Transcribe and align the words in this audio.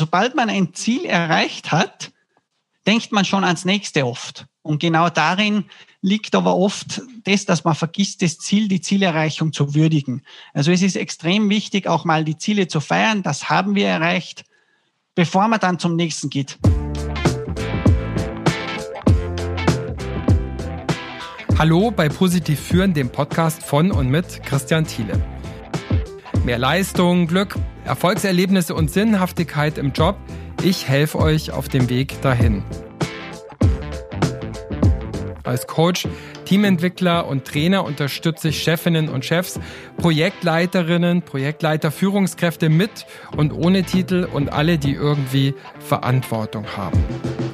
Sobald 0.00 0.34
man 0.34 0.48
ein 0.48 0.72
Ziel 0.72 1.04
erreicht 1.04 1.72
hat, 1.72 2.10
denkt 2.86 3.12
man 3.12 3.26
schon 3.26 3.44
ans 3.44 3.66
nächste 3.66 4.06
oft. 4.06 4.46
Und 4.62 4.80
genau 4.80 5.10
darin 5.10 5.66
liegt 6.00 6.34
aber 6.34 6.56
oft 6.56 7.02
das, 7.24 7.44
dass 7.44 7.64
man 7.64 7.74
vergisst, 7.74 8.22
das 8.22 8.38
Ziel, 8.38 8.66
die 8.68 8.80
Zielerreichung 8.80 9.52
zu 9.52 9.74
würdigen. 9.74 10.22
Also 10.54 10.72
es 10.72 10.80
ist 10.80 10.96
extrem 10.96 11.50
wichtig, 11.50 11.86
auch 11.86 12.06
mal 12.06 12.24
die 12.24 12.38
Ziele 12.38 12.66
zu 12.66 12.80
feiern. 12.80 13.22
Das 13.22 13.50
haben 13.50 13.74
wir 13.74 13.88
erreicht, 13.88 14.44
bevor 15.14 15.48
man 15.48 15.60
dann 15.60 15.78
zum 15.78 15.96
nächsten 15.96 16.30
geht. 16.30 16.58
Hallo 21.58 21.90
bei 21.90 22.08
Positiv 22.08 22.58
Führen, 22.58 22.94
dem 22.94 23.12
Podcast 23.12 23.62
von 23.62 23.90
und 23.92 24.08
mit 24.08 24.42
Christian 24.44 24.86
Thiele. 24.86 25.22
Mehr 26.44 26.58
Leistung, 26.58 27.26
Glück, 27.26 27.54
Erfolgserlebnisse 27.84 28.74
und 28.74 28.90
Sinnhaftigkeit 28.90 29.76
im 29.76 29.92
Job. 29.92 30.16
Ich 30.62 30.88
helfe 30.88 31.18
euch 31.18 31.50
auf 31.50 31.68
dem 31.68 31.90
Weg 31.90 32.20
dahin. 32.22 32.64
Als 35.44 35.66
Coach, 35.66 36.08
Teamentwickler 36.46 37.26
und 37.26 37.44
Trainer 37.44 37.84
unterstütze 37.84 38.48
ich 38.48 38.62
Chefinnen 38.62 39.10
und 39.10 39.24
Chefs, 39.24 39.60
Projektleiterinnen, 39.98 41.22
Projektleiter, 41.22 41.90
Führungskräfte 41.90 42.70
mit 42.70 43.06
und 43.36 43.52
ohne 43.52 43.82
Titel 43.82 44.26
und 44.32 44.50
alle, 44.50 44.78
die 44.78 44.94
irgendwie 44.94 45.54
Verantwortung 45.78 46.64
haben. 46.74 47.04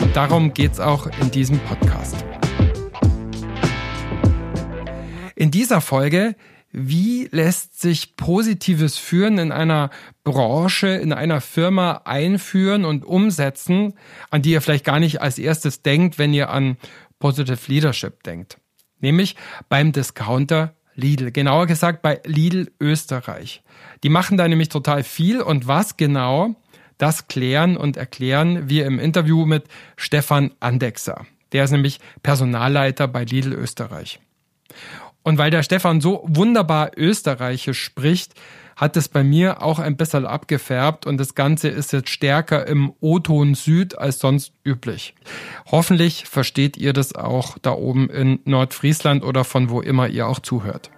Und 0.00 0.14
darum 0.14 0.54
geht 0.54 0.72
es 0.72 0.80
auch 0.80 1.08
in 1.20 1.32
diesem 1.32 1.58
Podcast. 1.58 2.24
In 5.34 5.50
dieser 5.50 5.80
Folge 5.80 6.36
wie 6.78 7.26
lässt 7.32 7.80
sich 7.80 8.16
positives 8.16 8.98
Führen 8.98 9.38
in 9.38 9.50
einer 9.50 9.88
Branche, 10.24 10.88
in 10.88 11.14
einer 11.14 11.40
Firma 11.40 12.02
einführen 12.04 12.84
und 12.84 13.02
umsetzen, 13.06 13.94
an 14.28 14.42
die 14.42 14.50
ihr 14.50 14.60
vielleicht 14.60 14.84
gar 14.84 15.00
nicht 15.00 15.22
als 15.22 15.38
erstes 15.38 15.80
denkt, 15.80 16.18
wenn 16.18 16.34
ihr 16.34 16.50
an 16.50 16.76
Positive 17.18 17.58
Leadership 17.68 18.22
denkt. 18.24 18.58
Nämlich 19.00 19.36
beim 19.70 19.92
Discounter 19.92 20.74
Lidl. 20.94 21.30
Genauer 21.30 21.66
gesagt 21.66 22.02
bei 22.02 22.20
Lidl 22.26 22.70
Österreich. 22.78 23.62
Die 24.02 24.10
machen 24.10 24.36
da 24.36 24.46
nämlich 24.46 24.68
total 24.68 25.02
viel 25.02 25.40
und 25.40 25.66
was 25.66 25.96
genau, 25.96 26.56
das 26.98 27.26
klären 27.26 27.78
und 27.78 27.96
erklären 27.96 28.68
wir 28.68 28.84
im 28.84 28.98
Interview 28.98 29.46
mit 29.46 29.64
Stefan 29.96 30.52
Andexer. 30.60 31.24
Der 31.52 31.64
ist 31.64 31.70
nämlich 31.70 32.00
Personalleiter 32.22 33.08
bei 33.08 33.24
Lidl 33.24 33.54
Österreich. 33.54 34.20
Und 35.26 35.38
weil 35.38 35.50
der 35.50 35.64
Stefan 35.64 36.00
so 36.00 36.22
wunderbar 36.24 36.92
österreichisch 36.96 37.82
spricht, 37.82 38.34
hat 38.76 38.96
es 38.96 39.08
bei 39.08 39.24
mir 39.24 39.60
auch 39.60 39.80
ein 39.80 39.96
bisschen 39.96 40.24
abgefärbt 40.24 41.04
und 41.04 41.18
das 41.18 41.34
Ganze 41.34 41.66
ist 41.66 41.92
jetzt 41.92 42.10
stärker 42.10 42.68
im 42.68 42.92
O-Ton 43.00 43.56
Süd 43.56 43.98
als 43.98 44.20
sonst 44.20 44.52
üblich. 44.64 45.16
Hoffentlich 45.68 46.26
versteht 46.26 46.76
ihr 46.76 46.92
das 46.92 47.16
auch 47.16 47.58
da 47.58 47.72
oben 47.72 48.08
in 48.08 48.38
Nordfriesland 48.44 49.24
oder 49.24 49.42
von 49.42 49.68
wo 49.68 49.80
immer 49.80 50.06
ihr 50.06 50.28
auch 50.28 50.38
zuhört. 50.38 50.92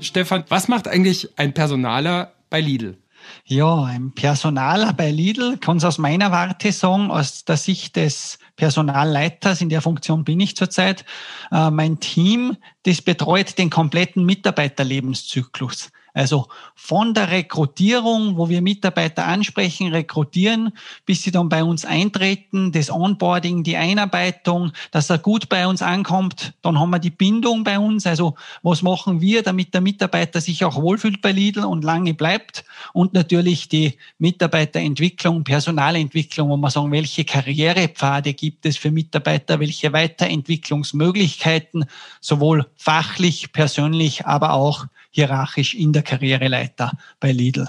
Stefan, 0.00 0.44
was 0.50 0.68
macht 0.68 0.86
eigentlich 0.86 1.30
ein 1.38 1.54
Personaler 1.54 2.34
bei 2.50 2.60
Lidl? 2.60 2.98
Ja, 3.44 3.84
ein 3.84 4.12
Personaler 4.12 4.92
bei 4.92 5.10
Lidl 5.10 5.58
kann 5.58 5.78
es 5.78 5.84
aus 5.84 5.98
meiner 5.98 6.30
Warte 6.30 6.72
sagen, 6.72 7.10
aus 7.10 7.44
der 7.44 7.56
Sicht 7.56 7.96
des 7.96 8.38
Personalleiters, 8.56 9.60
in 9.60 9.68
der 9.68 9.82
Funktion 9.82 10.24
bin 10.24 10.40
ich 10.40 10.56
zurzeit. 10.56 11.04
Äh, 11.50 11.70
mein 11.70 12.00
Team, 12.00 12.56
das 12.84 13.02
betreut 13.02 13.58
den 13.58 13.70
kompletten 13.70 14.24
Mitarbeiterlebenszyklus. 14.24 15.90
Also 16.12 16.48
von 16.74 17.14
der 17.14 17.30
Rekrutierung, 17.30 18.36
wo 18.36 18.48
wir 18.48 18.62
Mitarbeiter 18.62 19.26
ansprechen, 19.26 19.88
rekrutieren, 19.88 20.72
bis 21.06 21.22
sie 21.22 21.30
dann 21.30 21.48
bei 21.48 21.62
uns 21.62 21.84
eintreten, 21.84 22.72
das 22.72 22.90
Onboarding, 22.90 23.62
die 23.62 23.76
Einarbeitung, 23.76 24.72
dass 24.90 25.10
er 25.10 25.18
gut 25.18 25.48
bei 25.48 25.66
uns 25.66 25.82
ankommt. 25.82 26.54
Dann 26.62 26.78
haben 26.78 26.90
wir 26.90 26.98
die 26.98 27.10
Bindung 27.10 27.64
bei 27.64 27.78
uns. 27.78 28.06
Also 28.06 28.34
was 28.62 28.82
machen 28.82 29.20
wir, 29.20 29.42
damit 29.42 29.74
der 29.74 29.80
Mitarbeiter 29.80 30.40
sich 30.40 30.64
auch 30.64 30.76
wohlfühlt 30.76 31.22
bei 31.22 31.32
Lidl 31.32 31.64
und 31.64 31.84
lange 31.84 32.14
bleibt? 32.14 32.64
Und 32.92 33.14
natürlich 33.14 33.68
die 33.68 33.96
Mitarbeiterentwicklung, 34.18 35.44
Personalentwicklung, 35.44 36.48
wo 36.48 36.56
wir 36.56 36.70
sagen, 36.70 36.92
welche 36.92 37.24
Karrierepfade 37.24 38.34
gibt 38.34 38.66
es 38.66 38.76
für 38.76 38.90
Mitarbeiter, 38.90 39.60
welche 39.60 39.92
Weiterentwicklungsmöglichkeiten, 39.92 41.84
sowohl 42.20 42.66
fachlich, 42.76 43.52
persönlich, 43.52 44.26
aber 44.26 44.54
auch 44.54 44.86
hierarchisch 45.10 45.74
in 45.74 45.92
der 45.92 46.02
Karriereleiter 46.10 46.90
bei 47.20 47.30
Lidl. 47.30 47.68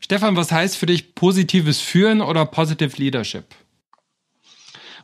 Stefan, 0.00 0.36
was 0.36 0.52
heißt 0.52 0.76
für 0.76 0.84
dich 0.84 1.14
positives 1.14 1.80
Führen 1.80 2.20
oder 2.20 2.44
Positive 2.44 2.94
Leadership? 2.98 3.46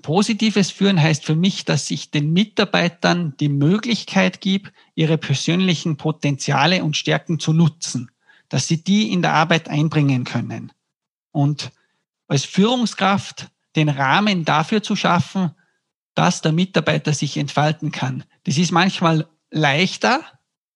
Positives 0.02 0.70
Führen 0.70 1.00
heißt 1.00 1.24
für 1.24 1.34
mich, 1.34 1.64
dass 1.64 1.90
ich 1.90 2.10
den 2.10 2.34
Mitarbeitern 2.34 3.34
die 3.40 3.48
Möglichkeit 3.48 4.42
gebe, 4.42 4.70
ihre 4.94 5.16
persönlichen 5.16 5.96
Potenziale 5.96 6.84
und 6.84 6.98
Stärken 6.98 7.38
zu 7.40 7.54
nutzen, 7.54 8.10
dass 8.50 8.68
sie 8.68 8.84
die 8.84 9.10
in 9.10 9.22
der 9.22 9.32
Arbeit 9.32 9.70
einbringen 9.70 10.24
können. 10.24 10.72
Und 11.32 11.72
als 12.28 12.44
Führungskraft 12.44 13.48
den 13.74 13.88
Rahmen 13.88 14.44
dafür 14.44 14.82
zu 14.82 14.96
schaffen, 14.96 15.52
dass 16.14 16.42
der 16.42 16.52
Mitarbeiter 16.52 17.14
sich 17.14 17.38
entfalten 17.38 17.90
kann. 17.90 18.24
Das 18.44 18.58
ist 18.58 18.70
manchmal 18.70 19.28
leichter, 19.50 20.20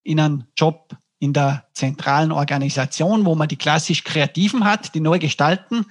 in 0.02 0.20
einem 0.20 0.44
Job 0.56 0.96
in 1.20 1.32
der 1.32 1.66
zentralen 1.74 2.32
Organisation, 2.32 3.24
wo 3.24 3.36
man 3.36 3.46
die 3.46 3.56
klassisch 3.56 4.02
Kreativen 4.02 4.64
hat, 4.64 4.94
die 4.94 5.00
neu 5.00 5.18
gestalten, 5.18 5.86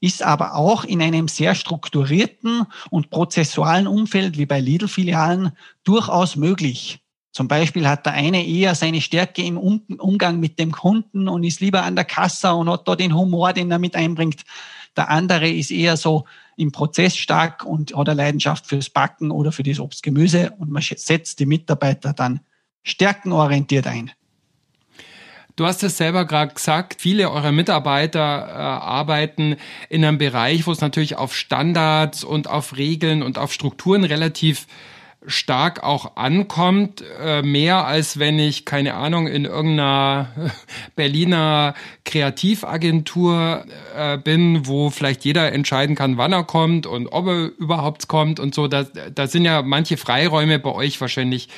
ist 0.00 0.22
aber 0.22 0.54
auch 0.54 0.84
in 0.84 1.02
einem 1.02 1.28
sehr 1.28 1.54
strukturierten 1.54 2.64
und 2.88 3.10
prozessualen 3.10 3.86
Umfeld 3.86 4.38
wie 4.38 4.46
bei 4.46 4.60
Lidl-Filialen 4.60 5.52
durchaus 5.84 6.36
möglich. 6.36 7.00
Zum 7.32 7.48
Beispiel 7.48 7.86
hat 7.86 8.06
der 8.06 8.14
eine 8.14 8.44
eher 8.44 8.74
seine 8.74 9.00
Stärke 9.00 9.42
im 9.42 9.58
Umgang 9.58 10.40
mit 10.40 10.58
dem 10.58 10.72
Kunden 10.72 11.28
und 11.28 11.44
ist 11.44 11.60
lieber 11.60 11.82
an 11.82 11.96
der 11.96 12.04
Kasse 12.04 12.54
und 12.54 12.70
hat 12.70 12.88
da 12.88 12.96
den 12.96 13.14
Humor, 13.14 13.52
den 13.52 13.70
er 13.70 13.78
mit 13.78 13.94
einbringt. 13.94 14.42
Der 14.96 15.10
andere 15.10 15.48
ist 15.48 15.70
eher 15.70 15.96
so 15.96 16.24
im 16.56 16.72
Prozess 16.72 17.16
stark 17.16 17.64
und 17.64 17.94
hat 17.94 18.08
eine 18.08 18.22
Leidenschaft 18.22 18.66
fürs 18.66 18.90
Backen 18.90 19.30
oder 19.30 19.52
für 19.52 19.62
das 19.62 19.78
Obstgemüse 19.78 20.52
und 20.58 20.70
man 20.70 20.82
setzt 20.82 21.38
die 21.38 21.46
Mitarbeiter 21.46 22.12
dann 22.12 22.40
stärkenorientiert 22.82 23.86
ein. 23.86 24.10
Du 25.60 25.66
hast 25.66 25.82
es 25.82 25.98
selber 25.98 26.24
gerade 26.24 26.54
gesagt, 26.54 26.96
viele 26.98 27.30
eurer 27.30 27.52
Mitarbeiter 27.52 28.18
äh, 28.48 28.52
arbeiten 28.54 29.56
in 29.90 30.02
einem 30.02 30.16
Bereich, 30.16 30.66
wo 30.66 30.72
es 30.72 30.80
natürlich 30.80 31.16
auf 31.16 31.36
Standards 31.36 32.24
und 32.24 32.48
auf 32.48 32.78
Regeln 32.78 33.22
und 33.22 33.36
auf 33.36 33.52
Strukturen 33.52 34.04
relativ 34.04 34.66
stark 35.26 35.82
auch 35.82 36.16
ankommt, 36.16 37.04
äh, 37.22 37.42
mehr 37.42 37.84
als 37.84 38.18
wenn 38.18 38.38
ich, 38.38 38.64
keine 38.64 38.94
Ahnung, 38.94 39.26
in 39.26 39.44
irgendeiner 39.44 40.28
Berliner 40.96 41.74
Kreativagentur 42.06 43.66
äh, 43.94 44.16
bin, 44.16 44.66
wo 44.66 44.88
vielleicht 44.88 45.26
jeder 45.26 45.52
entscheiden 45.52 45.94
kann, 45.94 46.16
wann 46.16 46.32
er 46.32 46.44
kommt 46.44 46.86
und 46.86 47.08
ob 47.08 47.26
er 47.26 47.50
überhaupt 47.58 48.08
kommt 48.08 48.40
und 48.40 48.54
so. 48.54 48.66
Da, 48.66 48.84
da 48.84 49.26
sind 49.26 49.44
ja 49.44 49.60
manche 49.60 49.98
Freiräume 49.98 50.58
bei 50.58 50.70
euch 50.72 50.98
wahrscheinlich 51.02 51.50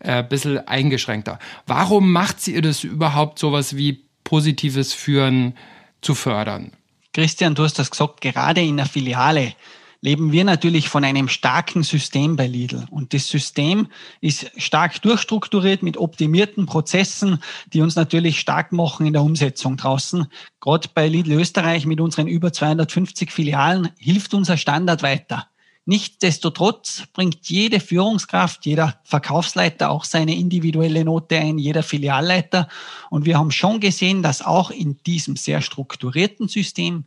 äh, 0.00 0.22
bisschen 0.22 0.66
eingeschränkter. 0.66 1.38
Warum 1.66 2.12
macht 2.12 2.40
sie 2.40 2.60
das 2.60 2.84
überhaupt, 2.84 3.38
sowas 3.38 3.76
wie 3.76 4.04
positives 4.24 4.92
Führen 4.92 5.54
zu 6.00 6.14
fördern? 6.14 6.72
Christian, 7.12 7.54
du 7.54 7.64
hast 7.64 7.78
das 7.78 7.90
gesagt, 7.90 8.20
gerade 8.20 8.60
in 8.60 8.76
der 8.76 8.86
Filiale 8.86 9.54
leben 10.00 10.32
wir 10.32 10.44
natürlich 10.44 10.88
von 10.88 11.04
einem 11.04 11.28
starken 11.28 11.82
System 11.82 12.36
bei 12.36 12.46
Lidl. 12.46 12.86
Und 12.90 13.12
das 13.12 13.28
System 13.28 13.88
ist 14.20 14.50
stark 14.56 15.02
durchstrukturiert 15.02 15.82
mit 15.82 15.96
optimierten 15.98 16.66
Prozessen, 16.66 17.42
die 17.72 17.82
uns 17.82 17.96
natürlich 17.96 18.40
stark 18.40 18.72
machen 18.72 19.06
in 19.06 19.12
der 19.12 19.22
Umsetzung 19.22 19.76
draußen. 19.76 20.26
Gerade 20.60 20.88
bei 20.94 21.08
Lidl 21.08 21.32
Österreich 21.32 21.84
mit 21.84 22.00
unseren 22.00 22.28
über 22.28 22.52
250 22.52 23.30
Filialen 23.30 23.90
hilft 23.98 24.32
unser 24.32 24.56
Standard 24.56 25.02
weiter. 25.02 25.48
Nichtsdestotrotz 25.90 27.08
bringt 27.12 27.48
jede 27.48 27.80
Führungskraft, 27.80 28.64
jeder 28.64 29.00
Verkaufsleiter 29.02 29.90
auch 29.90 30.04
seine 30.04 30.36
individuelle 30.36 31.04
Note 31.04 31.36
ein, 31.36 31.58
jeder 31.58 31.82
Filialleiter. 31.82 32.68
Und 33.10 33.24
wir 33.24 33.36
haben 33.36 33.50
schon 33.50 33.80
gesehen, 33.80 34.22
dass 34.22 34.40
auch 34.40 34.70
in 34.70 35.02
diesem 35.02 35.34
sehr 35.34 35.60
strukturierten 35.60 36.46
System 36.46 37.06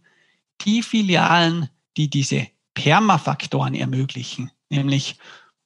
die 0.66 0.84
Filialen, 0.84 1.70
die 1.96 2.10
diese 2.10 2.48
Permafaktoren 2.74 3.74
ermöglichen, 3.74 4.52
nämlich 4.68 5.16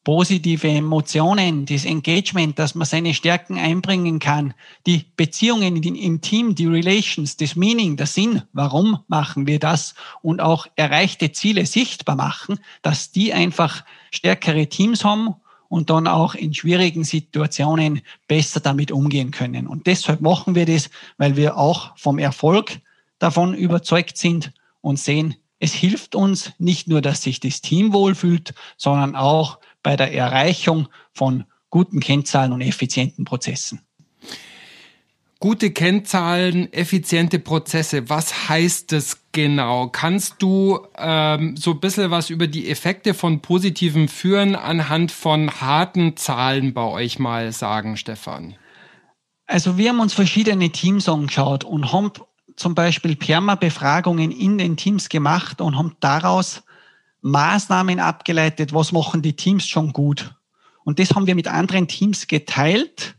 positive 0.07 0.69
Emotionen, 0.69 1.65
das 1.65 1.83
Engagement, 1.83 2.57
dass 2.57 2.75
man 2.75 2.88
seine 2.88 3.13
Stärken 3.13 3.57
einbringen 3.57 4.19
kann, 4.19 4.54
die 4.86 5.04
Beziehungen 5.18 5.83
im 5.83 6.21
Team, 6.21 6.56
die 6.56 6.65
Relations, 6.65 7.36
das 7.36 7.57
Meaning, 7.57 7.98
der 7.98 8.06
Sinn, 8.06 8.42
warum 8.54 9.00
machen 9.09 9.48
wir 9.48 9.59
das 9.59 9.95
und 10.21 10.39
auch 10.39 10.65
erreichte 10.77 11.33
Ziele 11.33 11.65
sichtbar 11.65 12.15
machen, 12.15 12.57
dass 12.83 13.12
die 13.12 13.33
einfach 13.33 13.83
stärkere 14.09 14.68
Teams 14.68 15.04
haben 15.04 15.36
und 15.68 15.89
dann 15.89 16.07
auch 16.07 16.36
in 16.36 16.53
schwierigen 16.53 17.03
Situationen 17.03 18.00
besser 18.30 18.62
damit 18.62 18.94
umgehen 18.94 19.31
können. 19.31 19.68
Und 19.68 19.88
deshalb 19.88 20.21
machen 20.21 20.56
wir 20.56 20.65
das, 20.65 20.89
weil 21.18 21.36
wir 21.36 21.57
auch 21.57 21.98
vom 21.98 22.18
Erfolg 22.18 22.80
davon 23.19 23.53
überzeugt 23.53 24.18
sind 24.18 24.53
und 24.80 25.00
sehen, 25.00 25.36
es 25.60 25.74
hilft 25.74 26.15
uns 26.15 26.53
nicht 26.60 26.88
nur, 26.88 27.01
dass 27.01 27.24
sich 27.24 27.39
das 27.39 27.62
Team 27.62 27.92
wohlfühlt, 27.92 28.53
sondern 28.77 29.15
auch 29.15 29.60
bei 29.88 29.95
der 29.95 30.13
Erreichung 30.13 30.89
von 31.13 31.45
guten 31.69 32.01
Kennzahlen 32.01 32.51
und 32.51 32.60
effizienten 32.60 33.24
Prozessen. 33.24 33.80
Gute 35.39 35.72
Kennzahlen, 35.72 36.74
effiziente 36.74 37.39
Prozesse, 37.39 38.10
was 38.10 38.50
heißt 38.50 38.92
das 38.92 39.22
genau? 39.31 39.88
Kannst 39.88 40.42
du 40.42 40.80
ähm, 40.98 41.56
so 41.56 41.72
ein 41.72 41.80
bisschen 41.80 42.12
was 42.12 42.30
über 42.30 42.48
die 42.48 42.69
Effekte 42.69 43.13
von 43.13 43.42
positivem 43.42 44.10
Führen 44.10 44.57
anhand 44.57 45.13
von 45.13 45.50
harten 45.62 46.18
Zahlen 46.18 46.74
bei 46.74 46.84
euch 46.84 47.18
mal 47.18 47.54
sagen, 47.54 47.95
Stefan? 47.95 48.56
Also 49.45 49.78
wir 49.78 49.88
haben 49.88 50.01
uns 50.01 50.13
verschiedene 50.13 50.69
Teams 50.69 51.07
angeschaut 51.07 51.63
und 51.63 51.94
haben 51.94 52.12
zum 52.57 52.75
Beispiel 52.75 53.16
Perma-Befragungen 53.16 54.31
in 54.31 54.57
den 54.57 54.75
Teams 54.75 55.07
gemacht 55.07 55.62
und 55.62 55.78
haben 55.78 55.95
daraus 56.01 56.63
Maßnahmen 57.21 57.99
abgeleitet, 57.99 58.73
was 58.73 58.91
machen 58.91 59.21
die 59.21 59.35
Teams 59.35 59.67
schon 59.67 59.93
gut. 59.93 60.33
Und 60.83 60.99
das 60.99 61.11
haben 61.11 61.27
wir 61.27 61.35
mit 61.35 61.47
anderen 61.47 61.87
Teams 61.87 62.27
geteilt 62.27 63.17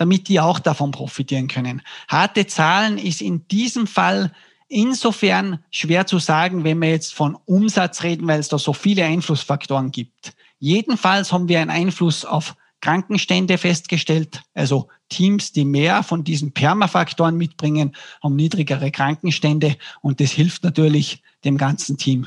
damit 0.00 0.28
die 0.28 0.40
auch 0.40 0.58
davon 0.58 0.92
profitieren 0.92 1.46
können. 1.46 1.82
Harte 2.08 2.46
Zahlen 2.46 2.96
ist 2.96 3.20
in 3.20 3.46
diesem 3.48 3.86
Fall 3.86 4.32
insofern 4.66 5.62
schwer 5.70 6.06
zu 6.06 6.18
sagen, 6.18 6.64
wenn 6.64 6.78
wir 6.78 6.88
jetzt 6.88 7.12
von 7.12 7.36
Umsatz 7.44 8.02
reden, 8.02 8.26
weil 8.26 8.40
es 8.40 8.48
da 8.48 8.58
so 8.58 8.72
viele 8.72 9.04
Einflussfaktoren 9.04 9.90
gibt. 9.90 10.32
Jedenfalls 10.58 11.34
haben 11.34 11.48
wir 11.48 11.60
einen 11.60 11.68
Einfluss 11.68 12.24
auf 12.24 12.56
Krankenstände 12.80 13.58
festgestellt. 13.58 14.40
Also 14.54 14.88
Teams, 15.10 15.52
die 15.52 15.66
mehr 15.66 16.02
von 16.02 16.24
diesen 16.24 16.52
Permafaktoren 16.52 17.36
mitbringen, 17.36 17.94
haben 18.22 18.36
niedrigere 18.36 18.90
Krankenstände 18.90 19.76
und 20.00 20.20
das 20.20 20.30
hilft 20.30 20.64
natürlich 20.64 21.22
dem 21.44 21.58
ganzen 21.58 21.98
Team. 21.98 22.26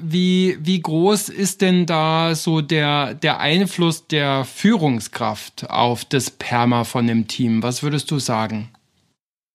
Wie, 0.00 0.56
wie 0.60 0.80
groß 0.80 1.28
ist 1.28 1.60
denn 1.60 1.84
da 1.84 2.34
so 2.34 2.62
der, 2.62 3.14
der 3.14 3.40
Einfluss 3.40 4.06
der 4.06 4.44
Führungskraft 4.44 5.68
auf 5.68 6.04
das 6.06 6.30
Perma 6.30 6.84
von 6.84 7.06
dem 7.06 7.28
Team? 7.28 7.62
Was 7.62 7.82
würdest 7.82 8.10
du 8.10 8.18
sagen? 8.18 8.70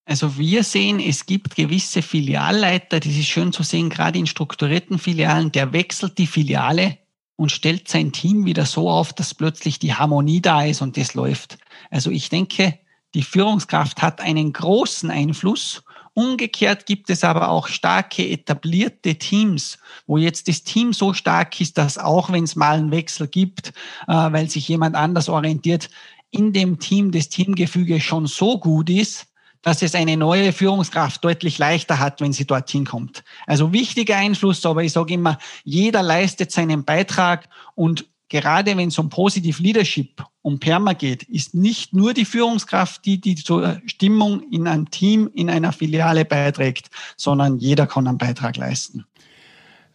Also 0.06 0.38
wir 0.38 0.64
sehen, 0.64 1.00
es 1.00 1.26
gibt 1.26 1.56
gewisse 1.56 2.02
Filialleiter, 2.02 3.00
das 3.00 3.12
ist 3.12 3.28
schön 3.28 3.52
zu 3.52 3.64
sehen, 3.64 3.90
gerade 3.90 4.18
in 4.18 4.28
strukturierten 4.28 5.00
Filialen, 5.00 5.52
der 5.52 5.74
wechselt 5.74 6.18
die 6.18 6.28
Filiale 6.28 6.98
und 7.36 7.52
stellt 7.52 7.90
sein 7.90 8.14
Team 8.14 8.46
wieder 8.46 8.66
so 8.66 8.90
auf, 8.90 9.12
dass 9.12 9.34
plötzlich 9.34 9.80
die 9.80 9.94
Harmonie 9.94 10.42
da 10.42 10.64
ist 10.64 10.82
und 10.82 10.96
das 10.96 11.14
läuft. 11.14 11.58
Also 11.90 12.10
ich 12.10 12.30
denke, 12.30 12.80
die 13.16 13.24
Führungskraft 13.24 14.02
hat 14.02 14.22
einen 14.22 14.54
großen 14.54 15.12
Einfluss 15.12 15.84
Umgekehrt 16.18 16.88
gibt 16.88 17.12
es 17.12 17.24
aber 17.24 17.50
auch 17.50 17.68
starke 17.68 18.28
etablierte 18.28 19.20
Teams, 19.20 19.78
wo 20.08 20.18
jetzt 20.18 20.48
das 20.48 20.64
Team 20.64 20.92
so 20.92 21.14
stark 21.14 21.62
ist, 21.62 21.78
dass 21.78 22.00
auch 22.00 22.32
wenn 22.32 22.44
es 22.44 22.56
mal 22.56 22.76
einen 22.76 22.90
Wechsel 22.90 23.28
gibt, 23.28 23.68
äh, 24.08 24.14
weil 24.14 24.50
sich 24.50 24.68
jemand 24.68 24.96
anders 24.96 25.30
orientiert, 25.30 25.92
in 26.32 26.54
dem 26.54 26.80
Team 26.80 27.12
das 27.12 27.30
Teamgefüge 27.30 28.02
schon 28.02 28.26
so 28.26 28.60
gut 28.60 28.90
ist, 28.90 29.28
dass 29.62 29.84
es 29.84 29.94
eine 29.94 30.18
neue 30.18 30.54
Führungskraft 30.54 31.24
deutlich 31.24 31.60
leichter 31.60 32.00
hat, 32.00 32.20
wenn 32.20 32.34
sie 32.34 32.48
dorthin 32.48 32.86
kommt. 32.86 33.24
Also 33.46 33.72
wichtiger 33.72 34.18
Einfluss, 34.18 34.66
aber 34.66 34.84
ich 34.84 34.94
sage 34.94 35.14
immer, 35.14 35.38
jeder 35.66 36.02
leistet 36.02 36.52
seinen 36.52 36.84
Beitrag 36.84 37.48
und 37.76 38.08
gerade 38.30 38.76
wenn 38.76 38.90
es 38.90 39.00
um 39.00 39.10
Positive 39.10 39.62
Leadership, 39.62 40.24
um 40.42 40.60
Perma 40.60 40.94
geht, 40.94 41.24
ist 41.24 41.54
nicht 41.54 41.94
nur 41.94 42.14
die 42.14 42.26
Führungskraft, 42.26 43.06
die, 43.06 43.20
die 43.20 43.36
zur 43.36 43.82
Stimmung 43.86 44.44
in 44.52 44.68
einem 44.68 44.90
Team, 44.90 45.30
in 45.34 45.50
einer 45.50 45.72
Filiale 45.72 46.26
beiträgt, 46.26 46.90
sondern 47.16 47.58
jeder 47.58 47.88
kann 47.88 48.08
einen 48.08 48.18
Beitrag 48.18 48.58
leisten. 48.58 49.06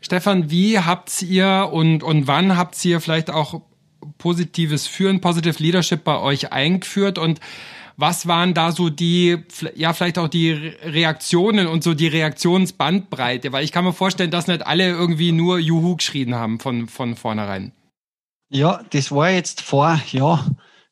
Stefan, 0.01 0.51
wie 0.51 0.79
habt 0.79 1.23
ihr 1.23 1.71
und, 1.73 2.03
und 2.03 2.27
wann 2.27 2.57
habt 2.57 2.83
ihr 2.85 3.01
vielleicht 3.01 3.31
auch 3.31 3.63
positives 4.19 4.87
Führen, 4.87 5.21
Positive 5.21 5.63
Leadership 5.63 6.03
bei 6.03 6.19
euch 6.19 6.53
eingeführt 6.53 7.19
und 7.19 7.41
was 7.97 8.27
waren 8.27 8.55
da 8.55 8.73
so 8.73 8.89
die, 8.89 9.37
ja, 9.77 9.93
vielleicht 9.93 10.19
auch 10.19 10.29
die 10.29 10.51
Reaktionen 10.51 11.67
und 11.67 11.85
so 11.85 11.95
die 11.95 12.09
Reaktionsbandbreite? 12.09 13.53
Weil 13.53 13.65
ich 13.65 13.71
kann 13.71 13.85
mir 13.85 13.93
vorstellen, 13.93 14.31
dass 14.31 14.47
nicht 14.47 14.67
alle 14.67 14.89
irgendwie 14.89 15.31
nur 15.31 15.59
Juhu 15.59 15.97
geschrien 15.97 16.35
haben 16.35 16.59
von, 16.59 16.89
von 16.89 17.17
vornherein. 17.17 17.73
Ja, 18.55 18.83
das 18.91 19.11
war 19.11 19.31
jetzt 19.31 19.63
vor, 19.63 19.99
ja, 20.11 20.45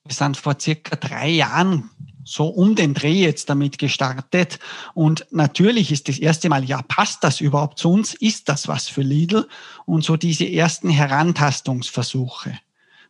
wir 0.05 0.15
sind 0.15 0.39
vor 0.39 0.57
circa 0.59 0.97
drei 0.97 1.29
Jahren 1.29 1.91
so 2.25 2.47
um 2.47 2.75
den 2.75 2.95
Dreh 2.95 3.23
jetzt 3.23 3.51
damit 3.51 3.77
gestartet. 3.77 4.59
Und 4.95 5.27
natürlich 5.31 5.93
ist 5.93 6.09
das 6.09 6.19
erste 6.19 6.49
Mal, 6.49 6.65
ja, 6.65 6.81
passt 6.81 7.23
das 7.23 7.43
überhaupt 7.43 7.79
zu 7.79 7.91
uns? 7.93 8.15
Ist 8.15 8.49
das 8.49 8.67
was 8.67 8.89
für 8.89 9.03
Lidl? 9.03 9.47
Und 9.85 10.05
so 10.05 10.17
diese 10.17 10.51
ersten 10.51 10.89
Herantastungsversuche. 10.89 12.59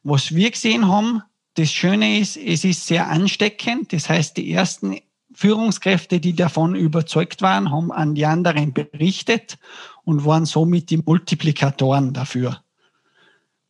Was 0.03 0.35
wir 0.35 0.51
gesehen 0.51 0.89
haben, 0.89 1.23
das 1.55 1.71
Schöne 1.71 2.19
ist, 2.19 2.37
es 2.37 2.65
ist 2.65 2.89
sehr 2.89 3.09
ansteckend. 3.09 3.93
Das 3.93 4.09
heißt, 4.09 4.37
die 4.37 4.51
ersten 4.51 4.99
Führungskräfte, 5.33 6.19
die 6.19 6.35
davon 6.35 6.75
überzeugt 6.75 7.41
waren, 7.41 7.71
haben 7.71 7.93
an 7.93 8.17
die 8.17 8.27
anderen 8.27 8.73
berichtet 8.73 9.59
und 10.03 10.25
waren 10.25 10.45
somit 10.45 10.91
die 10.91 10.97
Multiplikatoren 10.97 12.13
dafür. 12.13 12.65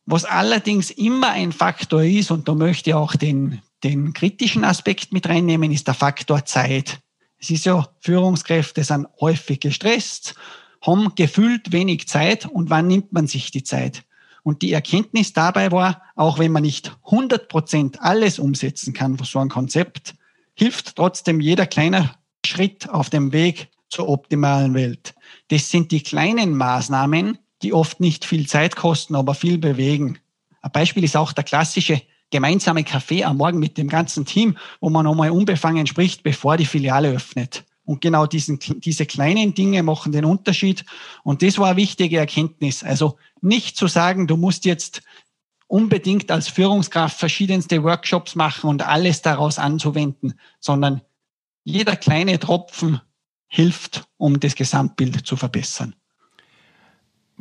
Was 0.05 0.25
allerdings 0.25 0.89
immer 0.89 1.29
ein 1.31 1.51
Faktor 1.51 2.03
ist, 2.03 2.31
und 2.31 2.47
da 2.47 2.55
möchte 2.55 2.89
ich 2.89 2.93
auch 2.93 3.15
den, 3.15 3.61
den 3.83 4.13
kritischen 4.13 4.63
Aspekt 4.63 5.13
mit 5.13 5.27
reinnehmen, 5.29 5.71
ist 5.71 5.87
der 5.87 5.93
Faktor 5.93 6.45
Zeit. 6.45 6.99
Es 7.37 7.49
ist 7.49 7.65
ja, 7.65 7.87
Führungskräfte 7.99 8.83
sind 8.83 9.07
häufig 9.19 9.59
gestresst, 9.59 10.35
haben 10.81 11.13
gefühlt 11.15 11.71
wenig 11.71 12.07
Zeit 12.07 12.45
und 12.45 12.69
wann 12.69 12.87
nimmt 12.87 13.11
man 13.13 13.27
sich 13.27 13.51
die 13.51 13.63
Zeit? 13.63 14.03
Und 14.43 14.63
die 14.63 14.73
Erkenntnis 14.73 15.33
dabei 15.33 15.71
war, 15.71 16.01
auch 16.15 16.39
wenn 16.39 16.51
man 16.51 16.63
nicht 16.63 16.97
100 17.05 17.47
Prozent 17.47 18.01
alles 18.01 18.39
umsetzen 18.39 18.93
kann 18.93 19.17
für 19.17 19.25
so 19.25 19.39
ein 19.39 19.49
Konzept, 19.49 20.15
hilft 20.55 20.95
trotzdem 20.95 21.39
jeder 21.39 21.67
kleine 21.67 22.11
Schritt 22.45 22.89
auf 22.89 23.11
dem 23.11 23.33
Weg 23.33 23.69
zur 23.89 24.09
optimalen 24.09 24.73
Welt. 24.73 25.13
Das 25.49 25.69
sind 25.69 25.91
die 25.91 26.01
kleinen 26.01 26.55
Maßnahmen, 26.55 27.37
die 27.63 27.73
oft 27.73 27.99
nicht 27.99 28.25
viel 28.25 28.47
Zeit 28.47 28.75
kosten, 28.75 29.15
aber 29.15 29.33
viel 29.33 29.57
bewegen. 29.57 30.19
Ein 30.61 30.71
Beispiel 30.71 31.03
ist 31.03 31.17
auch 31.17 31.33
der 31.33 31.43
klassische 31.43 32.01
gemeinsame 32.29 32.83
Kaffee 32.83 33.23
am 33.23 33.37
Morgen 33.37 33.59
mit 33.59 33.77
dem 33.77 33.89
ganzen 33.89 34.25
Team, 34.25 34.57
wo 34.79 34.89
man 34.89 35.05
nochmal 35.05 35.31
unbefangen 35.31 35.85
spricht, 35.85 36.23
bevor 36.23 36.57
die 36.57 36.65
Filiale 36.65 37.09
öffnet. 37.09 37.65
Und 37.83 38.01
genau 38.01 38.25
diesen, 38.25 38.59
diese 38.59 39.05
kleinen 39.05 39.53
Dinge 39.53 39.83
machen 39.83 40.11
den 40.11 40.23
Unterschied. 40.23 40.85
Und 41.23 41.41
das 41.41 41.57
war 41.57 41.67
eine 41.67 41.77
wichtige 41.77 42.19
Erkenntnis. 42.19 42.83
Also 42.83 43.17
nicht 43.41 43.75
zu 43.75 43.87
sagen, 43.87 44.27
du 44.27 44.37
musst 44.37 44.65
jetzt 44.65 45.01
unbedingt 45.67 46.31
als 46.31 46.47
Führungskraft 46.47 47.17
verschiedenste 47.17 47.83
Workshops 47.83 48.35
machen 48.35 48.69
und 48.69 48.85
alles 48.85 49.21
daraus 49.21 49.57
anzuwenden, 49.57 50.33
sondern 50.59 51.01
jeder 51.63 51.95
kleine 51.95 52.39
Tropfen 52.39 53.01
hilft, 53.47 54.05
um 54.17 54.39
das 54.39 54.55
Gesamtbild 54.55 55.25
zu 55.25 55.35
verbessern. 55.35 55.95